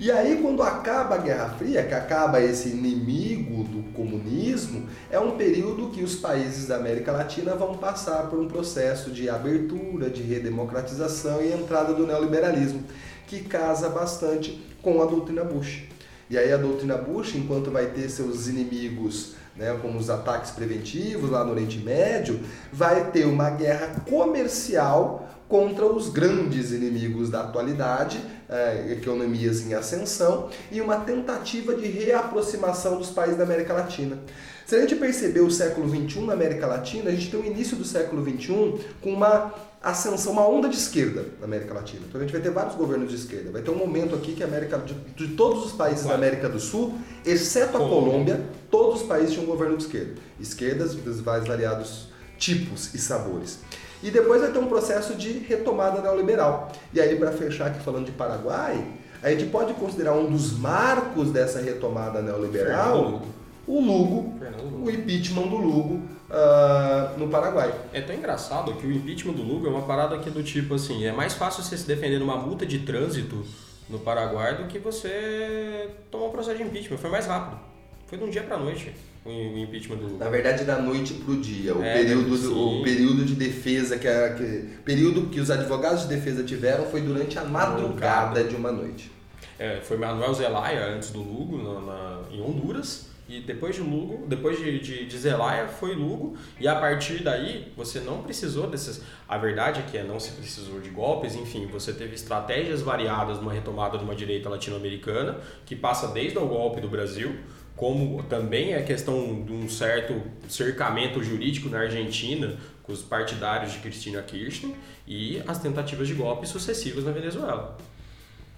[0.00, 5.36] E aí, quando acaba a Guerra Fria, que acaba esse inimigo do comunismo, é um
[5.36, 10.22] período que os países da América Latina vão passar por um processo de abertura, de
[10.22, 12.82] redemocratização e entrada do neoliberalismo,
[13.26, 15.82] que casa bastante com a doutrina Bush.
[16.30, 21.28] E aí a doutrina Bush, enquanto vai ter seus inimigos, né, como os ataques preventivos
[21.28, 22.40] lá no Oriente Médio,
[22.72, 30.50] vai ter uma guerra comercial contra os grandes inimigos da atualidade, é, economias em ascensão,
[30.70, 34.18] e uma tentativa de reaproximação dos países da América Latina.
[34.66, 37.76] Se a gente perceber o século XXI na América Latina, a gente tem o início
[37.76, 42.02] do século XXI com uma ascensão, uma onda de esquerda na América Latina.
[42.08, 43.50] Então a gente vai ter vários governos de esquerda.
[43.50, 46.48] Vai ter um momento aqui que a América, de, de todos os países da América
[46.48, 50.14] do Sul, exceto a Colômbia, todos os países tinham um governo de esquerda.
[50.38, 52.08] Esquerdas dos mais variados
[52.38, 53.58] tipos e sabores.
[54.02, 56.72] E depois vai ter um processo de retomada neoliberal.
[56.92, 58.82] E aí, para fechar aqui falando de Paraguai,
[59.22, 63.22] a gente pode considerar um dos marcos dessa retomada neoliberal
[63.66, 64.34] o Lugo,
[64.82, 65.94] o impeachment do Lugo
[66.28, 67.72] uh, no Paraguai.
[67.92, 70.74] É tão engraçado que o impeachment do Lugo é uma parada que é do tipo
[70.74, 73.44] assim, é mais fácil você se defender numa multa de trânsito
[73.88, 76.98] no Paraguai do que você tomar um processo de impeachment.
[76.98, 77.60] Foi mais rápido.
[78.06, 78.92] Foi de um dia para noite
[79.24, 81.74] o impeachment do Na verdade, da noite para o dia.
[81.74, 86.08] O, é, período, o período de defesa, que, a, que período que os advogados de
[86.08, 89.10] defesa tiveram foi durante a madrugada de uma noite.
[89.58, 93.10] É, foi Manuel Zelaya antes do Lugo, na, na, em Honduras.
[93.28, 97.72] E depois de Lugo, depois de, de, de, Zelaya foi Lugo, e a partir daí
[97.76, 99.02] você não precisou desses.
[99.28, 103.36] A verdade é que é, não se precisou de golpes, enfim, você teve estratégias variadas
[103.36, 107.38] numa retomada de uma direita latino-americana, que passa desde o golpe do Brasil,
[107.80, 113.78] como também é questão de um certo cercamento jurídico na Argentina com os partidários de
[113.78, 117.78] Cristina Kirchner e as tentativas de golpe sucessivas na Venezuela.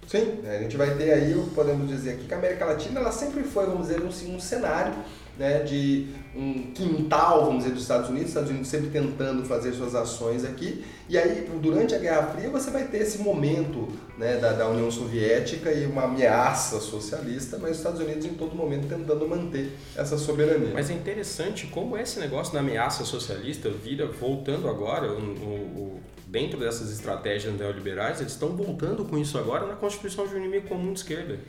[0.05, 3.43] Sim, a gente vai ter aí, podemos dizer aqui, que a América Latina ela sempre
[3.43, 4.93] foi, vamos dizer, um, um cenário
[5.37, 9.95] né, de um quintal, vamos dizer, dos Estados Unidos, Estados Unidos sempre tentando fazer suas
[9.95, 10.83] ações aqui.
[11.09, 14.89] E aí, durante a Guerra Fria, você vai ter esse momento né, da, da União
[14.89, 20.17] Soviética e uma ameaça socialista, mas os Estados Unidos em todo momento tentando manter essa
[20.17, 20.71] soberania.
[20.73, 26.59] Mas é interessante como esse negócio da ameaça socialista vira, voltando agora, o, o, dentro
[26.59, 30.93] dessas estratégias neoliberais, eles estão voltando com isso agora na constituição de um inimigo comum
[30.93, 31.39] de esquerda.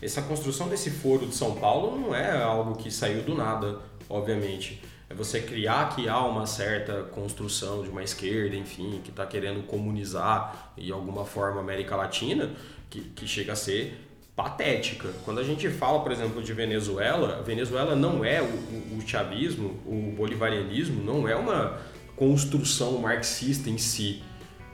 [0.00, 4.80] Essa construção desse foro de São Paulo não é algo que saiu do nada, obviamente.
[5.10, 9.66] É você criar que há uma certa construção de uma esquerda, enfim, que está querendo
[9.66, 12.50] comunizar em alguma forma a América Latina,
[12.88, 13.98] que, que chega a ser
[14.36, 15.08] patética.
[15.24, 19.80] Quando a gente fala, por exemplo, de Venezuela, Venezuela não é o, o, o chavismo,
[19.84, 21.80] o bolivarianismo, não é uma
[22.14, 24.22] construção marxista em si.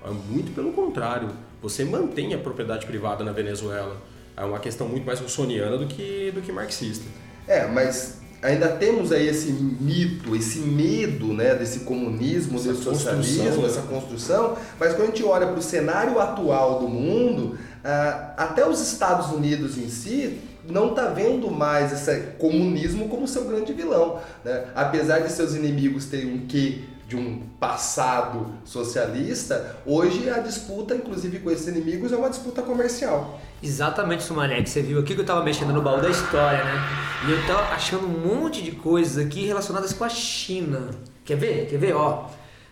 [0.05, 1.31] É muito pelo contrário.
[1.63, 3.97] Você mantém a propriedade privada na Venezuela
[4.37, 7.05] é uma questão muito mais russoniana do que, do que marxista.
[7.47, 13.63] É, mas ainda temos aí esse mito, esse medo né, desse comunismo, essa desse socialismo,
[13.63, 13.67] né?
[13.67, 18.67] essa construção, mas quando a gente olha para o cenário atual do mundo, ah, até
[18.69, 24.21] os Estados Unidos em si não está vendo mais esse comunismo como seu grande vilão.
[24.45, 24.65] Né?
[24.75, 31.41] Apesar de seus inimigos terem um quê de um passado socialista, hoje a disputa, inclusive
[31.41, 33.39] com esses inimigos, é uma disputa comercial.
[33.63, 36.83] Exatamente, Sumaré, que você viu aqui que eu tava mexendo no baú da história, né?
[37.27, 40.91] E eu tava achando um monte de coisas aqui relacionadas com a China.
[41.25, 41.69] Quer ver?
[41.69, 41.95] Quer ver?
[41.95, 42.27] Ó,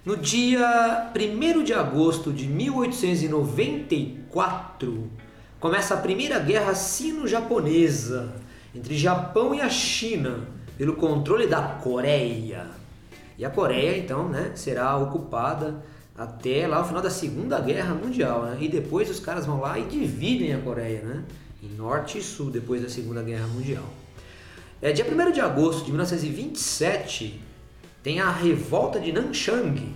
[0.05, 5.11] no dia 1 de agosto de 1894,
[5.61, 8.35] começa a Primeira Guerra Sino-Japonesa
[8.75, 12.82] entre Japão e a China pelo controle da Coreia.
[13.43, 15.85] E a Coreia, então, né, será ocupada
[16.17, 18.57] até lá o final da Segunda Guerra Mundial, né?
[18.61, 21.25] E depois os caras vão lá e dividem a Coreia, né?
[21.61, 23.83] Em norte e sul, depois da Segunda Guerra Mundial.
[24.81, 27.41] É, dia 1 de agosto de 1927
[28.01, 29.93] tem a Revolta de Nanchang,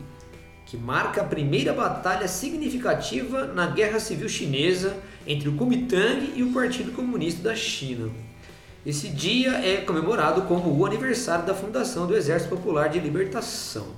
[0.67, 6.53] que marca a primeira batalha significativa na Guerra Civil Chinesa entre o Kuomintang e o
[6.53, 8.11] Partido Comunista da China.
[8.87, 13.89] Esse dia é comemorado como o aniversário da fundação do Exército Popular de Libertação.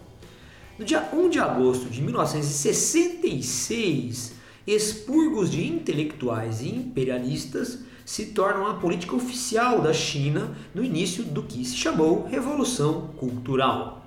[0.79, 4.33] No dia 1 de agosto de 1966,
[4.67, 11.43] expurgos de intelectuais e imperialistas se tornam a política oficial da China no início do
[11.43, 14.07] que se chamou Revolução Cultural.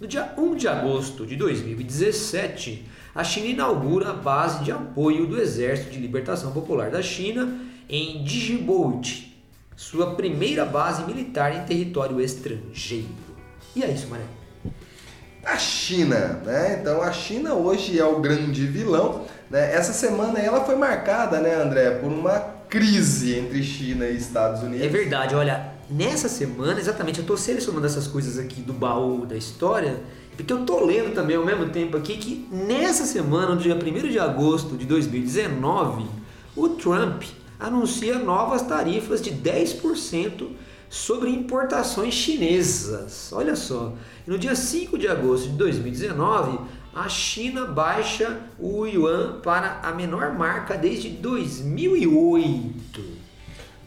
[0.00, 5.40] No dia 1 de agosto de 2017, a China inaugura a base de apoio do
[5.40, 9.29] Exército de Libertação Popular da China em Djibouti,
[9.80, 13.08] sua primeira base militar em território estrangeiro.
[13.74, 14.24] E é isso, Maré.
[15.42, 16.78] A China, né?
[16.78, 19.24] Então a China hoje é o grande vilão.
[19.48, 19.74] Né?
[19.74, 22.38] Essa semana ela foi marcada, né, André, por uma
[22.68, 24.84] crise entre China e Estados Unidos.
[24.84, 29.34] É verdade, olha, nessa semana, exatamente, eu estou selecionando essas coisas aqui do baú da
[29.34, 29.98] história,
[30.36, 34.08] porque eu tô lendo também ao mesmo tempo aqui que nessa semana, no dia 1
[34.10, 36.04] de agosto de 2019,
[36.54, 37.22] o Trump
[37.60, 40.48] anuncia novas tarifas de 10%
[40.88, 43.30] sobre importações chinesas.
[43.32, 43.92] Olha só,
[44.26, 46.58] no dia 5 de agosto de 2019,
[46.94, 53.20] a China baixa o yuan para a menor marca desde 2008.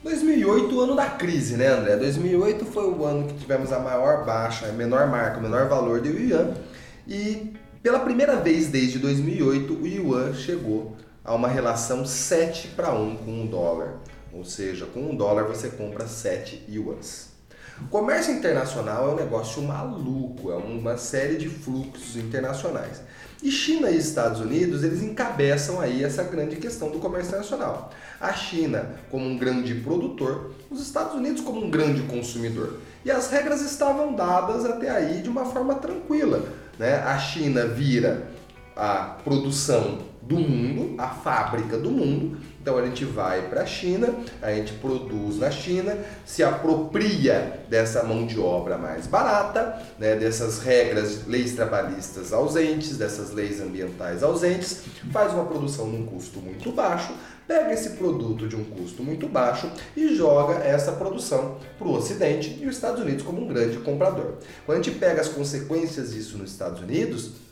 [0.01, 1.97] 2008, o ano da crise, né, André?
[1.97, 6.01] 2008 foi o ano que tivemos a maior baixa, a menor marca, o menor valor
[6.01, 6.53] do yuan.
[7.07, 13.17] E pela primeira vez desde 2008, o yuan chegou a uma relação 7 para 1
[13.17, 13.99] com o dólar.
[14.33, 17.31] Ou seja, com um dólar você compra 7 yuans.
[17.81, 23.01] O comércio internacional é um negócio maluco, é uma série de fluxos internacionais.
[23.41, 27.91] E China e Estados Unidos, eles encabeçam aí essa grande questão do comércio internacional.
[28.21, 32.79] A China como um grande produtor, os Estados Unidos como um grande consumidor.
[33.03, 36.43] E as regras estavam dadas até aí de uma forma tranquila.
[36.79, 36.95] Né?
[36.95, 38.27] A China vira
[38.75, 42.37] a produção do mundo, a fábrica do mundo.
[42.61, 48.03] Então a gente vai para a China, a gente produz na China, se apropria dessa
[48.03, 54.83] mão de obra mais barata, né, dessas regras, leis trabalhistas ausentes, dessas leis ambientais ausentes,
[55.11, 57.13] faz uma produção num custo muito baixo,
[57.45, 62.57] pega esse produto de um custo muito baixo e joga essa produção para o Ocidente
[62.61, 64.35] e os Estados Unidos como um grande comprador.
[64.65, 67.42] Quando a gente pega as consequências disso nos Estados Unidos,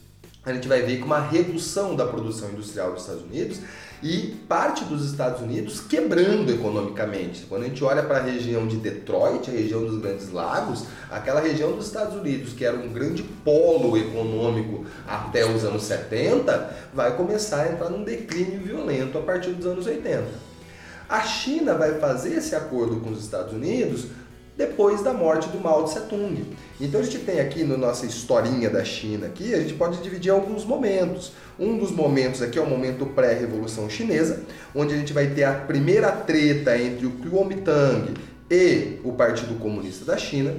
[0.44, 3.60] a gente vai ver que uma redução da produção industrial dos Estados Unidos
[4.02, 7.46] e parte dos Estados Unidos quebrando economicamente.
[7.48, 11.40] Quando a gente olha para a região de Detroit, a região dos Grandes Lagos, aquela
[11.40, 17.16] região dos Estados Unidos, que era um grande polo econômico até os anos 70, vai
[17.16, 20.26] começar a entrar num declínio violento a partir dos anos 80.
[21.08, 24.06] A China vai fazer esse acordo com os Estados Unidos
[24.62, 26.56] depois da morte do Mao Tse Tung.
[26.80, 29.98] Então a gente tem aqui na no nossa historinha da China aqui, a gente pode
[30.04, 31.32] dividir alguns momentos.
[31.60, 34.44] Um dos momentos aqui é o momento pré-revolução chinesa,
[34.76, 38.14] onde a gente vai ter a primeira treta entre o Kuomintang
[38.52, 40.54] e o Partido Comunista da China.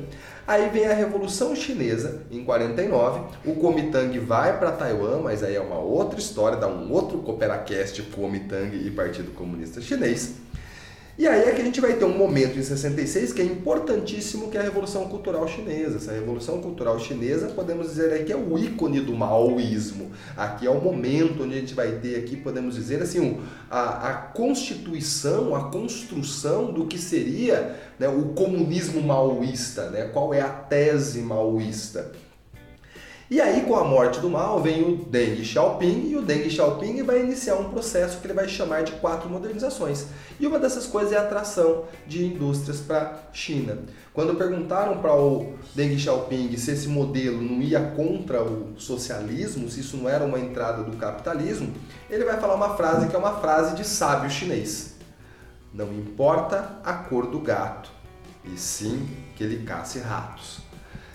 [0.45, 3.21] Aí vem a Revolução Chinesa, em 49.
[3.45, 8.03] O Kuomintang vai para Taiwan, mas aí é uma outra história, dá um outro Cooperacast
[8.13, 10.35] Kuomintang e Partido Comunista Chinês.
[11.23, 14.51] E aí é que a gente vai ter um momento em 66 que é importantíssimo,
[14.51, 15.99] que é a Revolução Cultural Chinesa.
[15.99, 20.11] Essa Revolução Cultural Chinesa, podemos dizer aí que é o ícone do maoísmo.
[20.37, 23.39] Aqui é o momento onde a gente vai ter aqui, podemos dizer assim,
[23.71, 30.11] a, a constituição, a construção do que seria né, o comunismo maoísta, né?
[30.13, 32.11] qual é a tese maoísta.
[33.33, 37.03] E aí, com a morte do Mao, vem o Deng Xiaoping, e o Deng Xiaoping
[37.03, 40.05] vai iniciar um processo que ele vai chamar de quatro modernizações.
[40.39, 43.79] E uma dessas coisas é a atração de indústrias para a China.
[44.13, 49.81] Quando perguntaram para o Deng Xiaoping se esse modelo não ia contra o socialismo, se
[49.81, 51.73] isso não era uma entrada do capitalismo,
[52.11, 54.97] ele vai falar uma frase que é uma frase de sábio chinês.
[55.73, 57.91] Não importa a cor do gato,
[58.45, 60.62] e sim que ele casse ratos.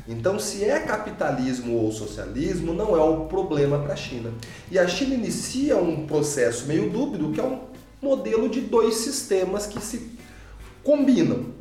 [0.08, 4.32] Então, se é capitalismo ou socialismo, não é o problema para a China.
[4.72, 7.60] E a China inicia um processo meio dúbio, que é um
[8.02, 10.12] modelo de dois sistemas que se
[10.84, 11.58] combinam.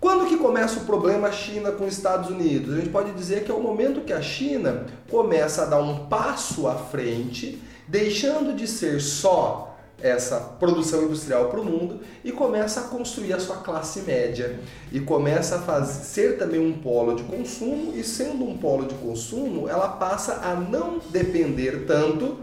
[0.00, 2.74] Quando que começa o problema China com os Estados Unidos?
[2.74, 6.06] A gente pode dizer que é o momento que a China começa a dar um
[6.06, 9.71] passo à frente, deixando de ser só
[10.02, 14.58] essa produção industrial para o mundo e começa a construir a sua classe média
[14.90, 18.94] e começa a fazer, ser também um polo de consumo e sendo um polo de
[18.96, 22.38] consumo, ela passa a não depender tanto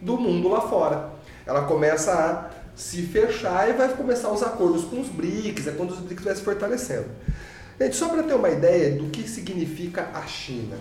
[0.00, 1.10] do mundo lá fora.
[1.46, 5.92] Ela começa a se fechar e vai começar os acordos com os BRICS, é quando
[5.92, 7.06] os BRICS vai se fortalecendo.
[7.80, 10.76] Gente, só para ter uma ideia do que significa a China.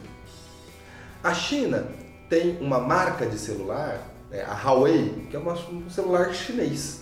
[1.23, 1.87] A China
[2.29, 7.01] tem uma marca de celular é, a Huawei, que é uma, um celular chinês.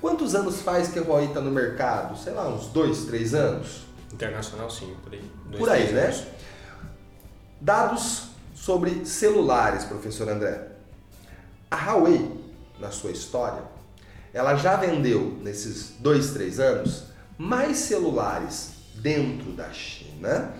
[0.00, 2.16] Quantos anos faz que a Huawei está no mercado?
[2.16, 3.86] Sei lá, uns dois, três anos?
[4.12, 5.24] Internacional, sim, por aí.
[5.46, 6.04] Dois, por aí, né?
[6.04, 6.24] Anos.
[7.60, 10.68] Dados sobre celulares, professor André.
[11.68, 12.30] A Huawei,
[12.78, 13.62] na sua história,
[14.32, 17.04] ela já vendeu nesses dois, três anos
[17.36, 20.54] mais celulares dentro da China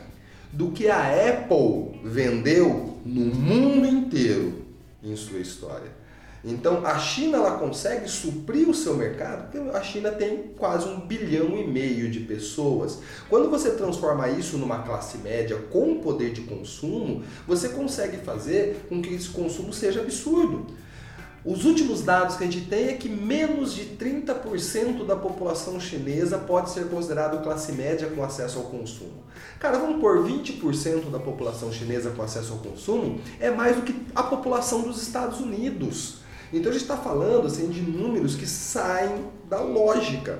[0.52, 4.61] do que a Apple vendeu no mundo inteiro
[5.02, 5.90] em sua história.
[6.44, 11.00] Então a China ela consegue suprir o seu mercado, porque a China tem quase um
[11.00, 12.98] bilhão e meio de pessoas.
[13.28, 19.00] Quando você transforma isso numa classe média com poder de consumo, você consegue fazer com
[19.00, 20.66] que esse consumo seja absurdo.
[21.44, 26.38] Os últimos dados que a gente tem é que menos de 30% da população chinesa
[26.38, 29.24] pode ser considerado classe média com acesso ao consumo.
[29.58, 33.94] Cara, vamos por 20% da população chinesa com acesso ao consumo, é mais do que
[34.14, 36.18] a população dos Estados Unidos.
[36.52, 40.38] Então a gente está falando assim, de números que saem da lógica.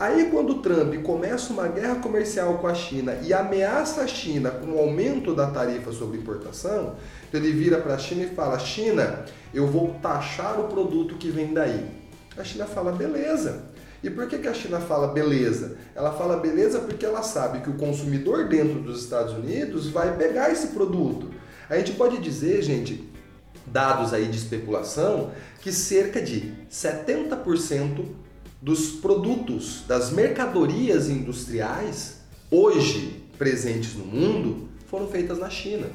[0.00, 4.72] Aí quando Trump começa uma guerra comercial com a China e ameaça a China com
[4.72, 6.96] o aumento da tarifa sobre importação,
[7.28, 11.28] então ele vira para a China e fala: China, eu vou taxar o produto que
[11.28, 11.84] vem daí.
[12.34, 13.64] A China fala: beleza.
[14.02, 15.76] E por que, que a China fala beleza?
[15.94, 20.50] Ela fala beleza porque ela sabe que o consumidor dentro dos Estados Unidos vai pegar
[20.50, 21.28] esse produto.
[21.68, 23.06] A gente pode dizer, gente,
[23.66, 28.02] dados aí de especulação, que cerca de 70%
[28.60, 32.18] dos produtos, das mercadorias industriais
[32.50, 35.86] hoje presentes no mundo foram feitas na China.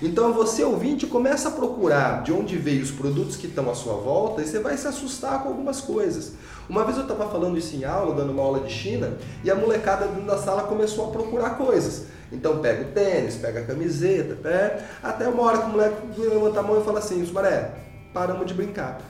[0.00, 3.94] Então você ouvinte começa a procurar de onde veio os produtos que estão à sua
[3.94, 6.34] volta e você vai se assustar com algumas coisas.
[6.68, 9.54] Uma vez eu estava falando isso em aula, dando uma aula de China, e a
[9.54, 12.06] molecada dentro da sala começou a procurar coisas.
[12.30, 14.84] Então pega o tênis, pega a camiseta, pega...
[15.02, 17.74] até uma hora que o moleque levanta a mão e fala assim, Sumaré,
[18.14, 19.00] paramos de brincar.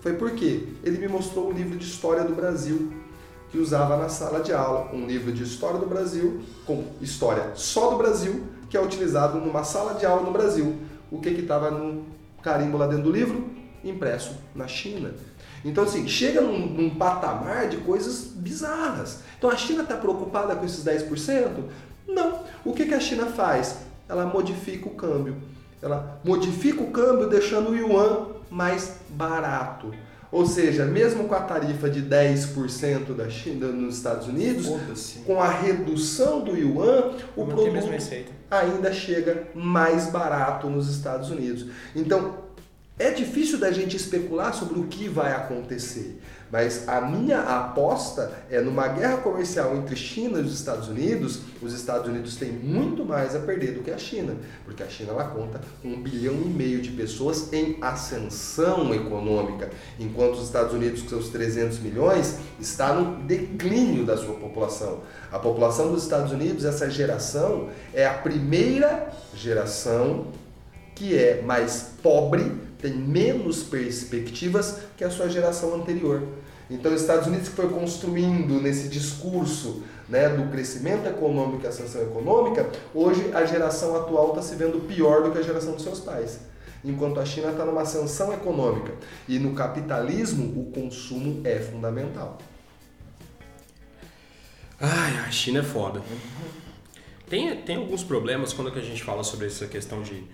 [0.00, 2.92] Foi porque ele me mostrou um livro de história do Brasil
[3.50, 7.90] que usava na sala de aula, um livro de história do Brasil, com história só
[7.90, 10.76] do Brasil, que é utilizado numa sala de aula no Brasil.
[11.10, 12.04] O que estava no
[12.42, 13.48] carimbo lá dentro do livro?
[13.82, 15.14] Impresso na China.
[15.64, 19.20] Então, assim, chega num, num patamar de coisas bizarras.
[19.38, 21.48] Então, a China está preocupada com esses 10%?
[22.06, 22.40] Não.
[22.64, 23.78] O que, que a China faz?
[24.08, 25.36] Ela modifica o câmbio.
[25.80, 29.92] Ela modifica o câmbio deixando o yuan mais barato.
[30.30, 34.68] Ou seja, mesmo com a tarifa de 10% da China nos Estados Unidos,
[35.24, 37.88] com a redução do yuan, o produto
[38.50, 41.66] ainda chega mais barato nos Estados Unidos.
[41.96, 42.48] Então,
[42.98, 46.20] é difícil da gente especular sobre o que vai acontecer.
[46.50, 51.74] Mas a minha aposta é numa guerra comercial entre China e os Estados Unidos, os
[51.74, 54.34] Estados Unidos têm muito mais a perder do que a China,
[54.64, 59.68] porque a China ela conta com um bilhão e meio de pessoas em ascensão econômica,
[59.98, 65.00] enquanto os Estados Unidos, com seus 300 milhões, está no declínio da sua população.
[65.30, 70.28] A população dos Estados Unidos, essa geração, é a primeira geração
[70.94, 76.22] que é mais pobre tem menos perspectivas que a sua geração anterior.
[76.70, 82.02] Então, os Estados Unidos que foi construindo nesse discurso né, do crescimento econômico e ascensão
[82.02, 86.00] econômica, hoje a geração atual está se vendo pior do que a geração dos seus
[86.00, 86.40] pais.
[86.84, 88.92] Enquanto a China está numa ascensão econômica.
[89.26, 92.38] E no capitalismo, o consumo é fundamental.
[94.80, 96.00] Ai, a China é foda.
[97.28, 100.24] Tem, tem alguns problemas quando a gente fala sobre essa questão de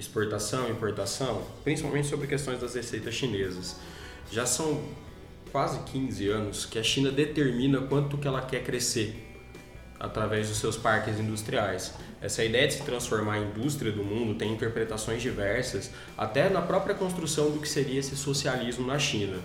[0.00, 3.76] exportação importação, principalmente sobre questões das receitas chinesas.
[4.32, 4.82] Já são
[5.52, 9.26] quase 15 anos que a China determina quanto que ela quer crescer
[9.98, 11.94] através dos seus parques industriais.
[12.22, 16.94] Essa ideia de se transformar em indústria do mundo tem interpretações diversas, até na própria
[16.94, 19.38] construção do que seria esse socialismo na China.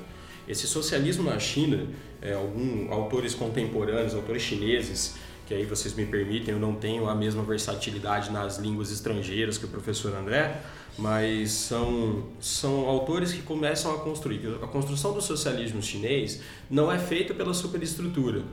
[0.47, 1.88] Esse socialismo na China,
[2.22, 5.16] é, alguns autores contemporâneos, autores chineses,
[5.46, 9.66] que aí vocês me permitem, eu não tenho a mesma versatilidade nas línguas estrangeiras que
[9.66, 10.62] o professor André,
[10.98, 14.58] mas são, são autores que começam a construir.
[14.62, 18.43] A construção do socialismo chinês não é feita pela superestrutura,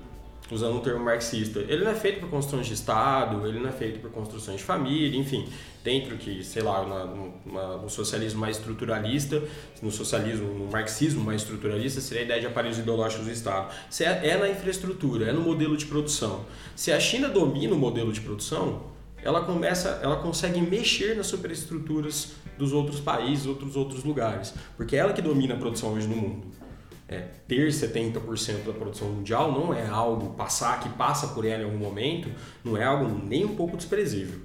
[0.52, 1.60] usando o termo marxista.
[1.60, 4.64] Ele não é feito por construções de Estado, ele não é feito por construções de
[4.64, 5.48] família, enfim,
[5.82, 9.42] dentro que, sei lá, na, no socialismo mais estruturalista,
[9.80, 13.72] no socialismo, no marxismo mais estruturalista, seria a ideia de aparelhos ideológicos do Estado.
[13.90, 16.44] Se é, é na infraestrutura, é no modelo de produção.
[16.76, 18.82] Se a China domina o modelo de produção,
[19.22, 24.98] ela começa, ela consegue mexer nas superestruturas dos outros países, outros outros lugares, porque é
[24.98, 26.61] ela que domina a produção hoje no mundo
[27.12, 31.64] é, ter 70% da produção mundial não é algo, passar que passa por ela em
[31.66, 32.30] algum momento,
[32.64, 34.40] não é algo nem um pouco desprezível.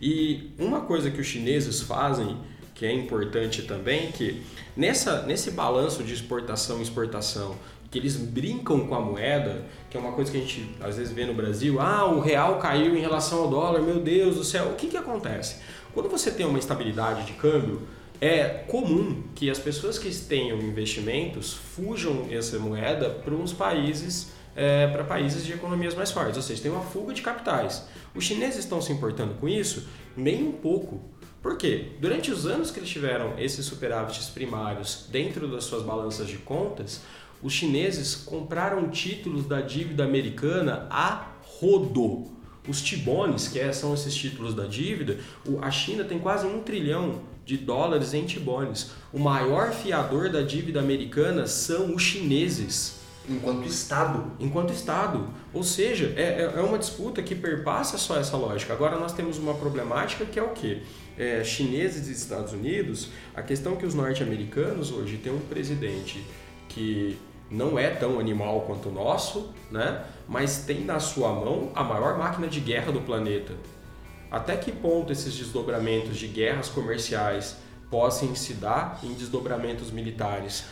[0.00, 2.36] E uma coisa que os chineses fazem,
[2.74, 4.42] que é importante também, que
[4.76, 7.56] nessa, nesse balanço de exportação e exportação,
[7.90, 11.12] que eles brincam com a moeda, que é uma coisa que a gente às vezes
[11.12, 14.66] vê no Brasil, ah, o real caiu em relação ao dólar, meu Deus do céu,
[14.68, 15.56] o que, que acontece?
[15.92, 17.82] Quando você tem uma estabilidade de câmbio,
[18.20, 24.86] é comum que as pessoas que tenham investimentos fujam essa moeda para uns países é,
[24.88, 27.86] para países de economias mais fortes, ou seja, tem uma fuga de capitais.
[28.14, 29.88] Os chineses estão se importando com isso?
[30.16, 31.00] Nem um pouco.
[31.40, 31.92] Por quê?
[32.00, 37.00] Durante os anos que eles tiveram esses superávites primários dentro das suas balanças de contas,
[37.42, 42.39] os chineses compraram títulos da dívida americana a rodo.
[42.68, 45.18] Os tibones, que é, são esses títulos da dívida,
[45.62, 48.90] a China tem quase um trilhão de dólares em tibones.
[49.12, 53.00] O maior fiador da dívida americana são os chineses.
[53.28, 54.32] Enquanto Estado.
[54.38, 55.28] Enquanto Estado.
[55.52, 58.72] Ou seja, é, é, é uma disputa que perpassa só essa lógica.
[58.72, 60.82] Agora nós temos uma problemática que é o quê?
[61.18, 66.24] É, chineses e Estados Unidos, a questão é que os norte-americanos hoje têm um presidente
[66.68, 67.18] que
[67.50, 70.04] não é tão animal quanto o nosso, né?
[70.30, 73.52] mas tem na sua mão a maior máquina de guerra do planeta.
[74.30, 77.56] Até que ponto esses desdobramentos de guerras comerciais
[77.90, 80.66] possam se dar em desdobramentos militares?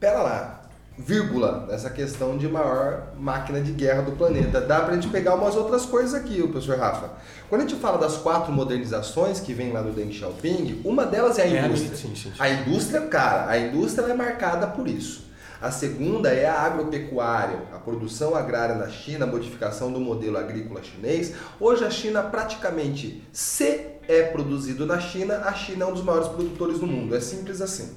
[0.00, 0.68] Pera lá,
[0.98, 4.60] vírgula, nessa questão de maior máquina de guerra do planeta.
[4.60, 7.12] Dá pra gente pegar umas outras coisas aqui, o professor Rafa.
[7.48, 11.38] Quando a gente fala das quatro modernizações que vem lá do Deng Xiaoping, uma delas
[11.38, 11.92] é a é, indústria.
[11.92, 12.32] É, sim, sim, sim.
[12.40, 15.27] A indústria, cara, a indústria é marcada por isso.
[15.60, 20.80] A segunda é a agropecuária, a produção agrária na China, a modificação do modelo agrícola
[20.82, 21.34] chinês.
[21.58, 26.28] Hoje a China praticamente, se é produzido na China, a China é um dos maiores
[26.28, 27.14] produtores do mundo.
[27.14, 27.90] É simples assim.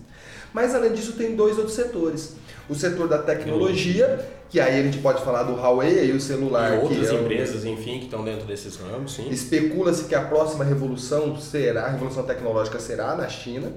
[0.52, 2.36] Mas além disso tem dois outros setores.
[2.68, 6.74] O setor da tecnologia, que aí a gente pode falar do Huawei e o celular.
[6.74, 9.30] E outras é empresas, enfim, que estão dentro desses ramos, sim.
[9.30, 13.72] Especula-se que a próxima revolução será, a revolução tecnológica será na China.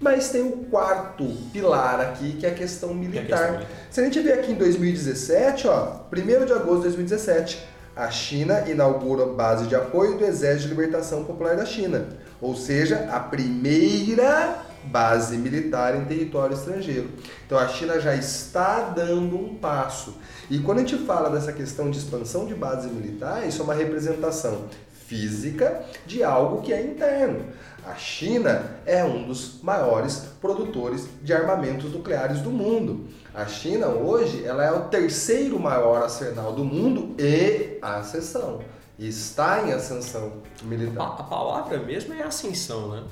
[0.00, 3.20] Mas tem o quarto pilar aqui, que é a questão militar.
[3.20, 3.70] É a questão militar.
[3.90, 8.64] Se a gente ver aqui em 2017, ó, 1 de agosto de 2017, a China
[8.66, 12.08] inaugura base de apoio do Exército de Libertação Popular da China.
[12.40, 17.10] Ou seja, a primeira base militar em território estrangeiro.
[17.46, 20.16] Então a China já está dando um passo.
[20.48, 23.74] E quando a gente fala dessa questão de expansão de bases militares, isso é uma
[23.74, 24.64] representação
[25.06, 27.44] física de algo que é interno.
[27.84, 33.08] A China é um dos maiores produtores de armamentos nucleares do mundo.
[33.34, 38.60] A China hoje ela é o terceiro maior arsenal do mundo e ascensão.
[38.98, 41.02] Está em ascensão militar.
[41.02, 43.04] A, a palavra mesmo é ascensão, né?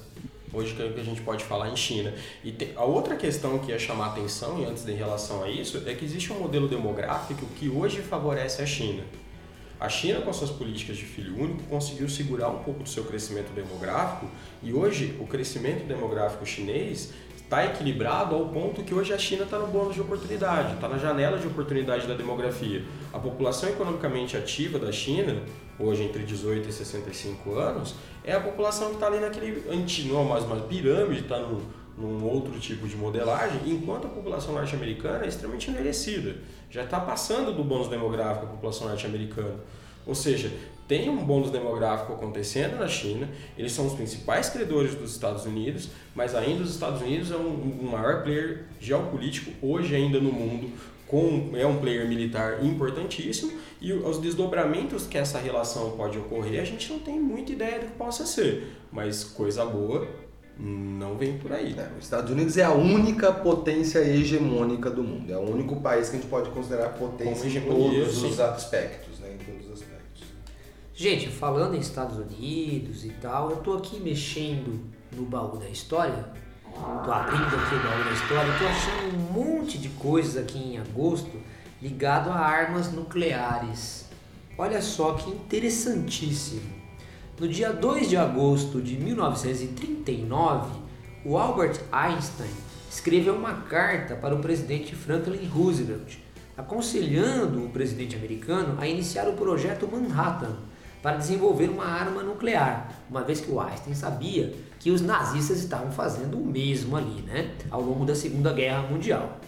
[0.53, 2.13] Hoje que a gente pode falar em China.
[2.45, 5.95] E a outra questão que ia chamar atenção, e antes de relação a isso, é
[5.95, 9.03] que existe um modelo demográfico que hoje favorece a China.
[9.81, 13.53] A China, com suas políticas de filho único, conseguiu segurar um pouco do seu crescimento
[13.53, 14.27] demográfico
[14.61, 19.59] e hoje o crescimento demográfico chinês está equilibrado ao ponto que hoje a China está
[19.59, 22.85] no bônus de oportunidade, está na janela de oportunidade da demografia.
[23.13, 25.43] A população economicamente ativa da China,
[25.79, 29.65] hoje entre 18 e 65 anos, é a população que está ali naquele,
[30.11, 31.63] não mais uma pirâmide, está num,
[31.99, 36.37] num outro tipo de modelagem, enquanto a população norte-americana é extremamente envelhecida.
[36.71, 39.57] Já está passando do bônus demográfico a população norte-americana.
[40.07, 40.51] Ou seja,
[40.87, 43.29] tem um bônus demográfico acontecendo na China,
[43.59, 47.81] eles são os principais credores dos Estados Unidos, mas ainda os Estados Unidos é um,
[47.83, 50.73] um maior player geopolítico hoje ainda no mundo,
[51.07, 56.65] com, é um player militar importantíssimo e os desdobramentos que essa relação pode ocorrer a
[56.65, 60.07] gente não tem muita ideia do que possa ser, mas coisa boa
[60.59, 61.75] não vem por aí.
[61.79, 66.09] É, os Estados Unidos é a única potência hegemônica do mundo, é o único país
[66.09, 68.29] que a gente pode considerar potência em todos sim.
[68.29, 69.35] os aspectos, né?
[69.35, 70.25] Em todos os aspectos.
[70.95, 74.81] Gente, falando em Estados Unidos e tal, eu tô aqui mexendo
[75.17, 76.27] no baú da história
[77.05, 80.79] Tô abrindo aqui o baú da história, tô achando um monte de coisas aqui em
[80.79, 81.31] agosto
[81.83, 84.07] ligado a armas nucleares.
[84.57, 86.78] Olha só que interessantíssimo.
[87.41, 90.73] No dia 2 de agosto de 1939,
[91.25, 92.51] o Albert Einstein
[92.91, 96.19] escreveu uma carta para o presidente Franklin Roosevelt,
[96.57, 100.57] aconselhando o presidente americano a iniciar o projeto Manhattan
[101.01, 105.93] para desenvolver uma arma nuclear, uma vez que o Einstein sabia que os nazistas estavam
[105.93, 109.39] fazendo o mesmo ali, né, ao longo da Segunda Guerra Mundial.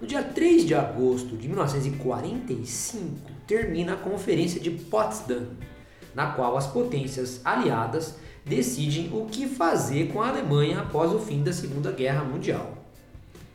[0.00, 3.04] No dia 3 de agosto de 1945,
[3.46, 5.46] termina a Conferência de Potsdam,
[6.14, 11.42] na qual as potências aliadas decidem o que fazer com a Alemanha após o fim
[11.42, 12.74] da Segunda Guerra Mundial.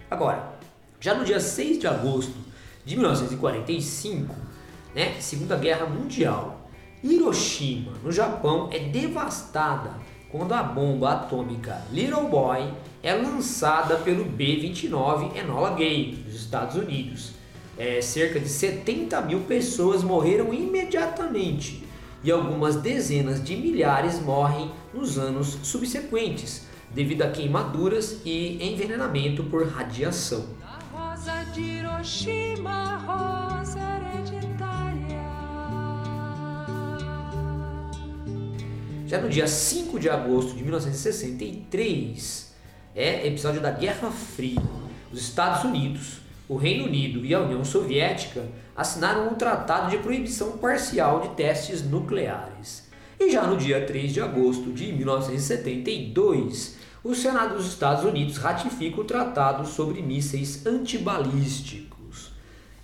[0.10, 0.54] Agora,
[1.00, 2.34] já no dia 6 de agosto
[2.84, 4.36] de 1945,
[4.96, 6.70] né, Segunda Guerra Mundial,
[7.04, 9.92] Hiroshima, no Japão, é devastada
[10.30, 17.32] quando a bomba atômica Little Boy é lançada pelo B-29 Enola Gay, dos Estados Unidos.
[17.78, 21.88] É, cerca de 70 mil pessoas morreram imediatamente
[22.24, 29.68] e algumas dezenas de milhares morrem nos anos subsequentes, devido a queimaduras e envenenamento por
[29.68, 30.46] radiação.
[30.64, 35.20] A rosa de Hiroshima, rosa hereditária.
[39.08, 42.54] Já no dia 5 de agosto de 1963,
[42.96, 44.62] é episódio da Guerra Fria.
[45.12, 46.20] Os Estados Unidos,
[46.50, 48.44] o Reino Unido e a União Soviética
[48.76, 52.90] assinaram um tratado de proibição parcial de testes nucleares.
[53.20, 59.00] E já no dia 3 de agosto de 1972, o Senado dos Estados Unidos ratifica
[59.00, 62.32] o Tratado sobre Mísseis Antibalísticos.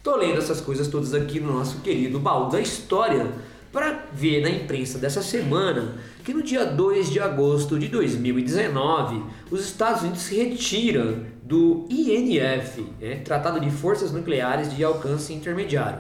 [0.03, 3.31] Tô lendo essas coisas todas aqui no nosso querido baú da história
[3.71, 9.65] para ver na imprensa dessa semana que no dia 2 de agosto de 2019 os
[9.65, 15.99] Estados Unidos se retiram do INF, né, Tratado de Forças Nucleares de Alcance Intermediário,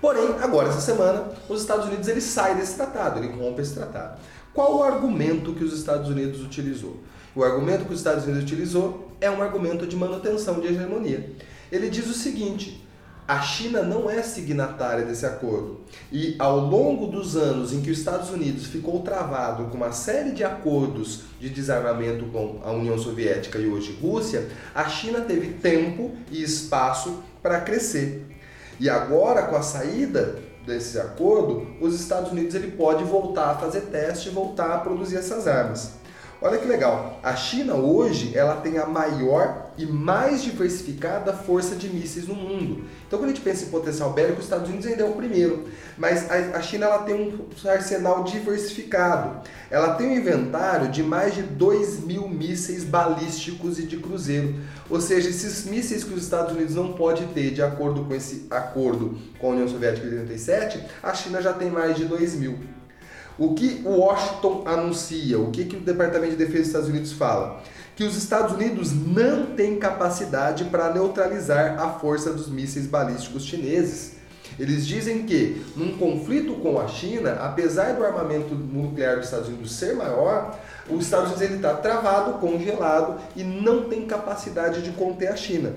[0.00, 4.20] Porém, agora essa semana, os Estados Unidos ele sai desse tratado, ele rompe esse tratado.
[4.54, 7.00] Qual o argumento que os Estados Unidos utilizou?
[7.38, 11.30] O argumento que os Estados Unidos utilizou é um argumento de manutenção de hegemonia.
[11.70, 12.84] Ele diz o seguinte:
[13.28, 15.78] a China não é signatária desse acordo.
[16.10, 20.32] E ao longo dos anos em que os Estados Unidos ficou travado com uma série
[20.32, 26.10] de acordos de desarmamento com a União Soviética e hoje Rússia, a China teve tempo
[26.32, 28.26] e espaço para crescer.
[28.80, 33.82] E agora, com a saída desse acordo, os Estados Unidos ele pode voltar a fazer
[33.82, 35.97] teste e voltar a produzir essas armas.
[36.40, 41.88] Olha que legal, a China hoje ela tem a maior e mais diversificada força de
[41.88, 42.84] mísseis no mundo.
[43.08, 45.66] Então quando a gente pensa em potencial bélico, os Estados Unidos ainda é o primeiro,
[45.96, 49.40] mas a, China ela tem um arsenal diversificado.
[49.68, 54.54] Ela tem um inventário de mais de 2 mil mísseis balísticos e de cruzeiro.
[54.88, 58.46] Ou seja, esses mísseis que os Estados Unidos não pode ter de acordo com esse
[58.48, 62.77] acordo com a União Soviética de 87, a China já tem mais de 2 mil.
[63.38, 65.38] O que o Washington anuncia?
[65.38, 67.62] O que, que o Departamento de Defesa dos Estados Unidos fala?
[67.94, 74.18] Que os Estados Unidos não têm capacidade para neutralizar a força dos mísseis balísticos chineses.
[74.58, 79.70] Eles dizem que, num conflito com a China, apesar do armamento nuclear dos Estados Unidos
[79.70, 80.58] ser maior,
[80.90, 85.74] os Estados Unidos está travado, congelado e não tem capacidade de conter a China.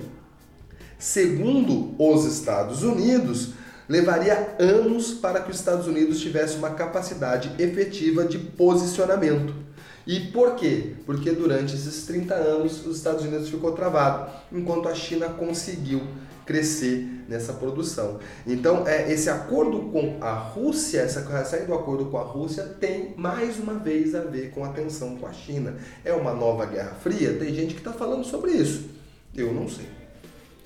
[0.98, 3.54] Segundo os Estados Unidos,
[3.92, 9.54] levaria anos para que os Estados Unidos tivesse uma capacidade efetiva de posicionamento.
[10.08, 10.94] E por quê?
[11.06, 16.02] Porque durante esses 30 anos os Estados Unidos ficou travado, enquanto a China conseguiu
[16.46, 18.18] crescer nessa produção.
[18.48, 23.14] Então, é, esse acordo com a Rússia, essa saída do acordo com a Rússia tem
[23.18, 25.76] mais uma vez a ver com a tensão com a China.
[26.04, 27.34] É uma nova Guerra Fria?
[27.34, 28.86] Tem gente que está falando sobre isso.
[29.36, 30.01] Eu não sei.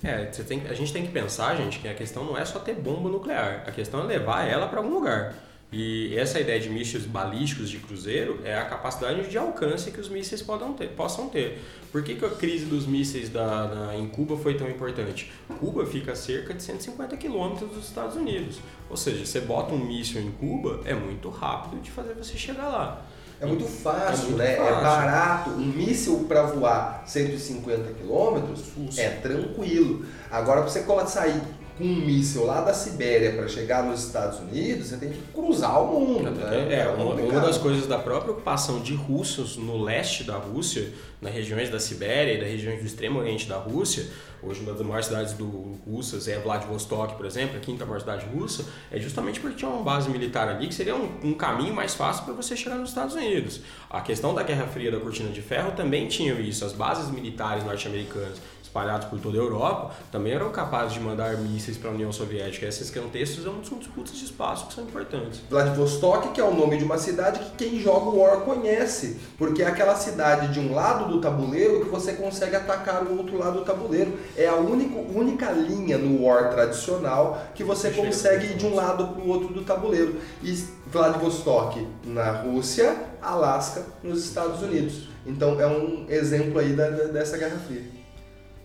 [0.06, 2.74] É, tem, a gente tem que pensar, gente, que a questão não é só ter
[2.74, 5.34] bomba nuclear, a questão é levar ela para algum lugar.
[5.72, 10.08] E essa ideia de mísseis balísticos de cruzeiro é a capacidade de alcance que os
[10.08, 10.44] mísseis
[10.78, 11.60] ter, possam ter.
[11.90, 15.32] Por que, que a crise dos mísseis da, em Cuba foi tão importante?
[15.58, 18.58] Cuba fica a cerca de 150 quilômetros dos Estados Unidos.
[18.88, 22.68] Ou seja, você bota um míssil em Cuba, é muito rápido de fazer você chegar
[22.68, 23.04] lá.
[23.40, 24.52] É muito fácil, é muito né?
[24.52, 24.76] É fácil.
[24.76, 25.50] É barato.
[25.50, 28.54] Um míssil para voar 150 km
[28.96, 30.06] é tranquilo.
[30.30, 31.40] Agora, para você sair
[31.76, 35.82] com um míssil lá da Sibéria para chegar nos Estados Unidos, você tem que cruzar
[35.82, 36.30] o mundo.
[36.30, 36.80] Né?
[36.80, 41.32] É, uma, uma, das coisas da própria ocupação de russos no leste da Rússia, nas
[41.32, 44.06] regiões da Sibéria e das regiões do extremo oriente da Rússia,
[44.42, 45.46] hoje uma das maiores cidades do,
[45.86, 49.82] russas é Vladivostok, por exemplo, a quinta maior cidade russa, é justamente porque tinha uma
[49.82, 53.14] base militar ali que seria um, um caminho mais fácil para você chegar nos Estados
[53.14, 53.60] Unidos.
[53.90, 57.64] A questão da Guerra Fria da Cortina de Ferro também tinha isso, as bases militares
[57.64, 58.40] norte-americanas
[58.76, 62.66] espalhados por toda a Europa, também eram capazes de mandar mísseis para a União Soviética.
[62.66, 65.40] Esses contextos são disputas de espaço que são importantes.
[65.48, 69.62] Vladivostok, que é o nome de uma cidade que quem joga o War conhece, porque
[69.62, 73.60] é aquela cidade de um lado do tabuleiro que você consegue atacar o outro lado
[73.60, 74.12] do tabuleiro.
[74.36, 79.08] É a única, única linha no War tradicional que você consegue ir de um lado
[79.08, 80.16] para o outro do tabuleiro.
[80.42, 80.52] E
[80.86, 85.08] Vladivostok na Rússia, Alasca nos Estados Unidos.
[85.24, 87.95] Então é um exemplo aí da- dessa Guerra Fria.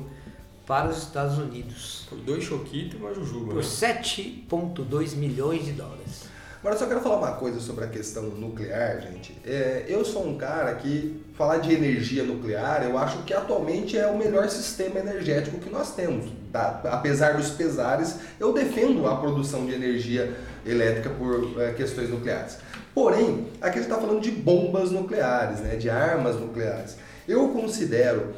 [0.68, 3.54] para os Estados Unidos Por dois choquitos e uma jujuba.
[3.54, 3.70] por Né?
[3.70, 6.26] 7,2 milhões de dólares.
[6.60, 9.38] Agora eu só quero falar uma coisa sobre a questão nuclear, gente.
[9.46, 14.08] É, eu sou um cara que falar de energia nuclear, eu acho que atualmente é
[14.08, 16.26] o melhor sistema energético que nós temos.
[16.52, 16.82] Tá?
[16.86, 20.36] Apesar dos pesares, eu defendo a produção de energia
[20.66, 22.58] elétrica por é, questões nucleares.
[22.96, 25.76] Porém, aqui a gente está falando de bombas nucleares, né?
[25.76, 26.96] de armas nucleares.
[27.28, 28.34] Eu considero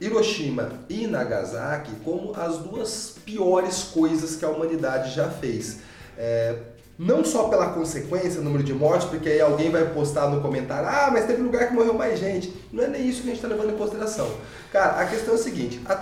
[0.00, 5.80] Hiroshima e Nagasaki como as duas piores coisas que a humanidade já fez.
[6.16, 6.56] É,
[6.98, 11.10] não só pela consequência, número de mortes, porque aí alguém vai postar no comentário, ah,
[11.12, 12.54] mas teve lugar que morreu mais gente.
[12.72, 14.30] Não é nem isso que a gente está levando em consideração.
[14.72, 15.98] Cara, a questão é a seguinte, a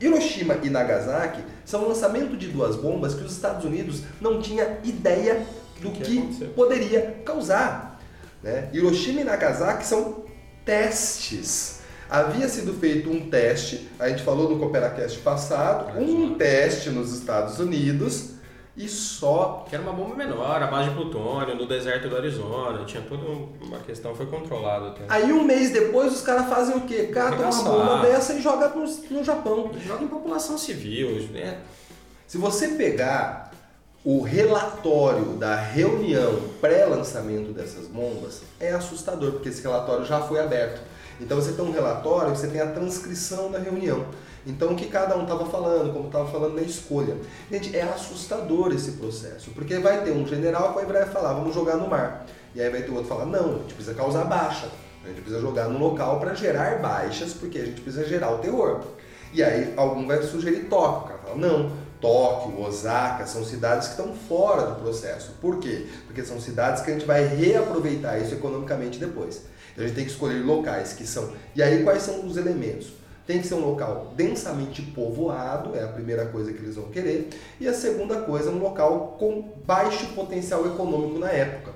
[0.00, 4.78] Hiroshima e Nagasaki são o lançamento de duas bombas que os Estados Unidos não tinha
[4.84, 5.44] ideia
[5.82, 8.00] do que que, poderia causar.
[8.42, 8.68] Né?
[8.72, 10.24] Hiroshima e Nagasaki são
[10.64, 11.80] testes.
[12.08, 17.58] Havia sido feito um teste, a gente falou no CooperaCast passado, um teste nos Estados
[17.58, 18.32] Unidos
[18.74, 22.84] e só Que era uma bomba menor, a base de plutônio, no deserto do Arizona,
[22.86, 23.22] tinha toda
[23.60, 25.04] uma questão, foi controlada até.
[25.08, 27.08] Aí um mês depois os caras fazem o quê?
[27.12, 29.70] Catam uma bomba dessa e jogam no, no Japão.
[29.86, 31.58] Joga em população civil, né?
[32.26, 33.51] Se você pegar
[34.04, 40.80] o relatório da reunião pré-lançamento dessas bombas, é assustador, porque esse relatório já foi aberto.
[41.20, 44.04] Então você tem um relatório, você tem a transcrição da reunião.
[44.44, 47.16] Então o que cada um estava falando, como estava falando na escolha.
[47.48, 51.76] Gente, é assustador esse processo, porque vai ter um general que vai falar, vamos jogar
[51.76, 52.26] no mar.
[52.54, 54.68] E aí vai ter outro falar, não, a gente precisa causar baixa.
[55.04, 58.38] A gente precisa jogar no local para gerar baixas, porque a gente precisa gerar o
[58.38, 58.80] terror.
[59.32, 61.04] E aí algum vai sugerir Tóquio.
[61.04, 61.72] O cara fala, não,
[62.02, 65.32] Tóquio, Osaka são cidades que estão fora do processo.
[65.40, 65.86] Por quê?
[66.04, 69.42] Porque são cidades que a gente vai reaproveitar isso economicamente depois.
[69.72, 71.32] Então a gente tem que escolher locais que são.
[71.54, 72.88] E aí quais são os elementos?
[73.24, 77.28] Tem que ser um local densamente povoado, é a primeira coisa que eles vão querer.
[77.60, 81.72] E a segunda coisa, um local com baixo potencial econômico na época.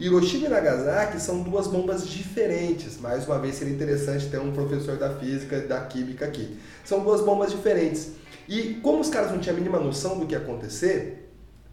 [0.00, 2.98] Hiroshima e Nagasaki são duas bombas diferentes.
[2.98, 6.58] Mais uma vez seria interessante ter um professor da física e da química aqui.
[6.84, 8.12] São duas bombas diferentes.
[8.48, 11.30] E como os caras não tinham a mínima noção do que ia acontecer,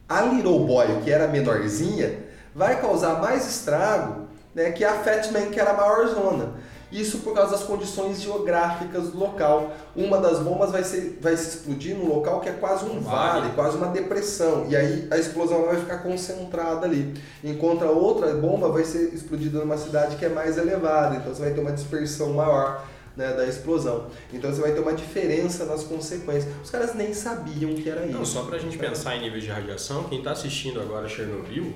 [0.08, 2.20] a Little Boy, que era menorzinha,
[2.54, 6.54] vai causar mais estrago né, que a Fat Man, que era a maior zona.
[6.92, 9.72] Isso por causa das condições geográficas do local.
[9.96, 13.42] Uma das bombas vai, ser, vai se explodir num local que é quase um vale,
[13.42, 13.54] Vale.
[13.56, 14.68] quase uma depressão.
[14.70, 17.16] E aí a explosão vai ficar concentrada ali.
[17.44, 21.16] Enquanto a outra bomba vai ser explodida numa cidade que é mais elevada.
[21.16, 22.86] Então você vai ter uma dispersão maior
[23.16, 24.08] né, da explosão.
[24.32, 26.52] Então você vai ter uma diferença nas consequências.
[26.64, 28.14] Os caras nem sabiam que era isso.
[28.18, 31.74] Não, só pra gente pensar em níveis de radiação, quem tá assistindo agora Chernobyl,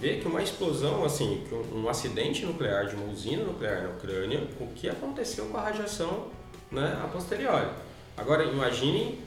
[0.00, 1.42] vê que uma explosão, assim,
[1.74, 6.26] um acidente nuclear de uma usina nuclear na Ucrânia, o que aconteceu com a radiação
[6.70, 7.68] né, a posteriori.
[8.16, 9.18] Agora, imaginem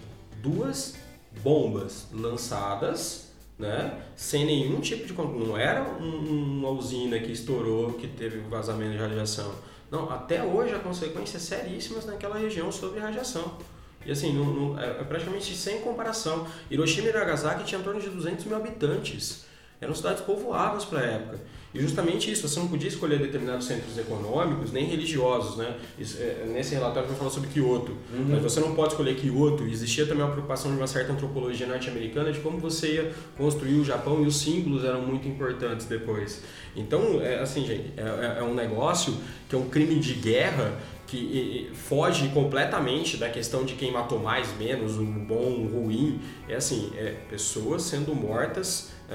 [0.42, 0.96] duas
[1.44, 5.14] bombas lançadas, né, sem nenhum tipo de...
[5.14, 9.52] Não era um- uma usina que estourou, que teve vazamento de radiação.
[9.92, 13.58] Não, até hoje há consequências seríssimas naquela região sobre radiação.
[14.06, 16.48] E assim, não- não- é é praticamente sem comparação.
[16.72, 19.44] Hiroshima e Nagasaki tinham em torno de 200 mil habitantes.
[19.82, 21.40] Eram cidades povoadas para a época.
[21.74, 25.76] E justamente isso, você não podia escolher determinados centros econômicos, nem religiosos, né?
[25.98, 27.94] Isso, é, nesse relatório vai falar sobre Kyoto.
[28.30, 29.64] Mas você não pode escolher Kyoto.
[29.64, 33.86] Existia também uma preocupação de uma certa antropologia norte-americana de como você ia construir o
[33.86, 36.44] Japão e os símbolos eram muito importantes depois.
[36.76, 39.16] Então, é, assim, gente, é, é- é um negócio
[39.50, 40.78] que é um crime de guerra
[41.12, 46.22] que foge completamente da questão de quem matou mais, menos, o bom, o ruim.
[46.48, 49.14] É assim, é pessoas sendo mortas é,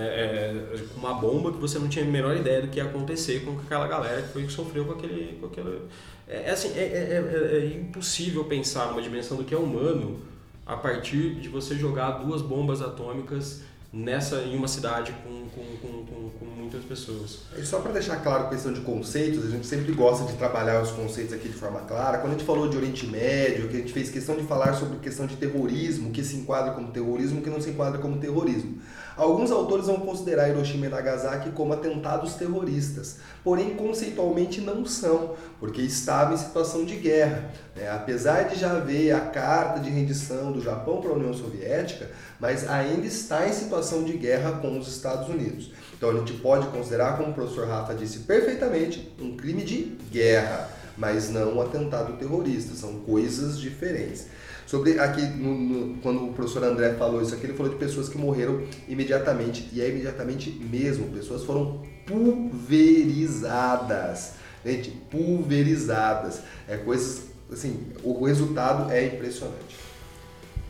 [0.75, 3.43] é, com uma bomba que você não tinha a menor ideia do que ia acontecer
[3.47, 5.39] com aquela galera que foi que sofreu com aquele.
[5.41, 5.81] Com aquele
[6.29, 10.21] é, é assim, é, é- é- é impossível pensar numa dimensão do que é humano
[10.67, 16.30] a partir de você jogar duas bombas atômicas nessa em uma cidade com, com, com,
[16.30, 17.41] com, muitas pessoas.
[17.57, 20.82] E só para deixar claro a questão de conceitos, a gente sempre gosta de trabalhar
[20.82, 22.18] os conceitos aqui de forma clara.
[22.18, 24.99] Quando a gente falou de Oriente Médio, que a gente fez questão de falar sobre
[24.99, 28.80] questão de terrorismo, que se enquadra como terrorismo, que não se enquadra como terrorismo.
[29.17, 35.81] Alguns autores vão considerar Hiroshima e Nagasaki como atentados terroristas, porém conceitualmente não são, porque
[35.81, 37.51] estava em situação de guerra.
[37.75, 37.91] Né?
[37.91, 42.69] Apesar de já haver a carta de rendição do Japão para a União Soviética, mas
[42.69, 45.73] ainda está em situação de guerra com os Estados Unidos.
[45.97, 50.69] Então a gente pode considerar, como o professor Rafa disse perfeitamente, um crime de guerra,
[50.95, 54.27] mas não um atentado terrorista, são coisas diferentes.
[54.67, 58.09] Sobre aqui, no, no, quando o professor André falou isso aqui, ele falou de pessoas
[58.09, 64.33] que morreram imediatamente, e é imediatamente mesmo, pessoas foram pulverizadas.
[64.64, 66.41] Gente, pulverizadas.
[66.67, 69.77] É coisas, assim, o resultado é impressionante.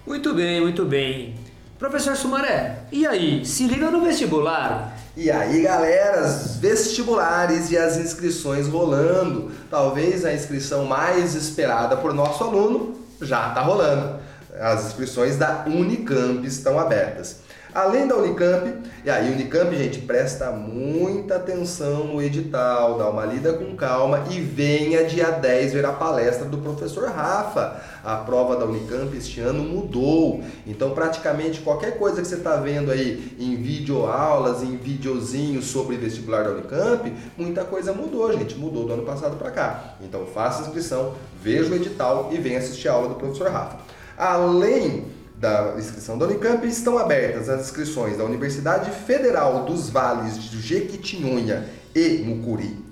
[0.06, 1.34] Muito bem, muito bem.
[1.78, 4.94] Professor Sumaré, e aí, se liga no vestibular?
[5.16, 6.26] E aí, galera,
[6.60, 9.50] vestibulares e as inscrições rolando.
[9.70, 14.20] Talvez a inscrição mais esperada por nosso aluno já está rolando.
[14.58, 17.45] As inscrições da Unicamp estão abertas.
[17.76, 18.72] Além da Unicamp,
[19.04, 24.40] e aí Unicamp, gente, presta muita atenção no edital, dá uma lida com calma e
[24.40, 27.78] venha dia 10 ver a palestra do professor Rafa.
[28.02, 32.90] A prova da Unicamp este ano mudou, então praticamente qualquer coisa que você está vendo
[32.90, 38.94] aí em videoaulas, em videozinhos sobre vestibular da Unicamp, muita coisa mudou, gente, mudou do
[38.94, 39.96] ano passado para cá.
[40.00, 41.12] Então faça inscrição,
[41.42, 43.76] veja o edital e venha assistir a aula do professor Rafa.
[44.16, 50.60] Além da inscrição da Unicamp estão abertas as inscrições da Universidade Federal dos Vales de
[50.60, 52.84] Jequitinhonha e Mucuri,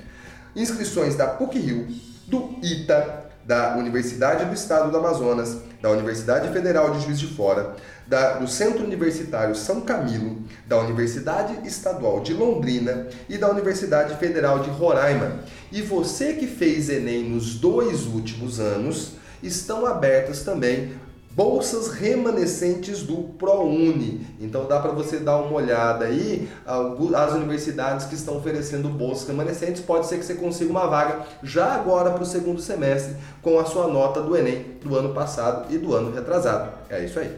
[0.54, 1.88] inscrições da PUC-Rio,
[2.26, 7.76] do ITA, da Universidade do Estado do Amazonas, da Universidade Federal de Juiz de Fora,
[8.06, 14.60] da, do Centro Universitário São Camilo, da Universidade Estadual de Londrina e da Universidade Federal
[14.60, 15.40] de Roraima.
[15.70, 20.94] E você que fez Enem nos dois últimos anos, estão abertas também
[21.34, 24.24] bolsas remanescentes do ProUni.
[24.40, 29.82] Então dá para você dar uma olhada aí as universidades que estão oferecendo bolsas remanescentes.
[29.82, 33.64] Pode ser que você consiga uma vaga já agora para o segundo semestre com a
[33.64, 36.70] sua nota do Enem do ano passado e do ano retrasado.
[36.88, 37.36] É isso aí.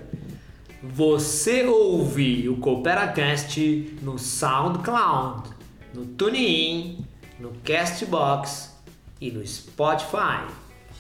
[0.83, 5.49] Você ouve o CooperaCast no SoundCloud,
[5.95, 7.05] no TuneIn,
[7.41, 8.73] no Castbox
[9.21, 10.45] e no Spotify.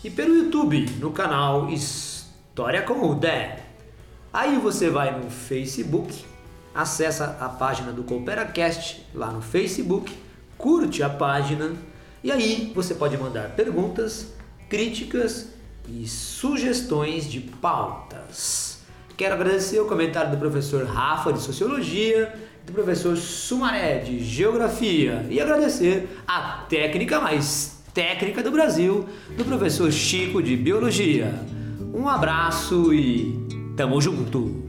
[0.02, 1.68] E pelo YouTube no canal
[2.56, 3.58] História com o Dé.
[4.32, 6.24] Aí você vai no Facebook,
[6.74, 10.10] acessa a página do CooperaCast lá no Facebook,
[10.56, 11.74] curte a página
[12.24, 14.32] e aí você pode mandar perguntas,
[14.70, 15.48] críticas
[15.86, 18.80] e sugestões de pautas.
[19.18, 22.34] Quero agradecer o comentário do professor Rafa de Sociologia,
[22.64, 29.92] do professor Sumaré de Geografia e agradecer a técnica mais técnica do Brasil, do professor
[29.92, 31.34] Chico de Biologia.
[31.96, 33.32] Um abraço e
[33.74, 34.65] tamo junto!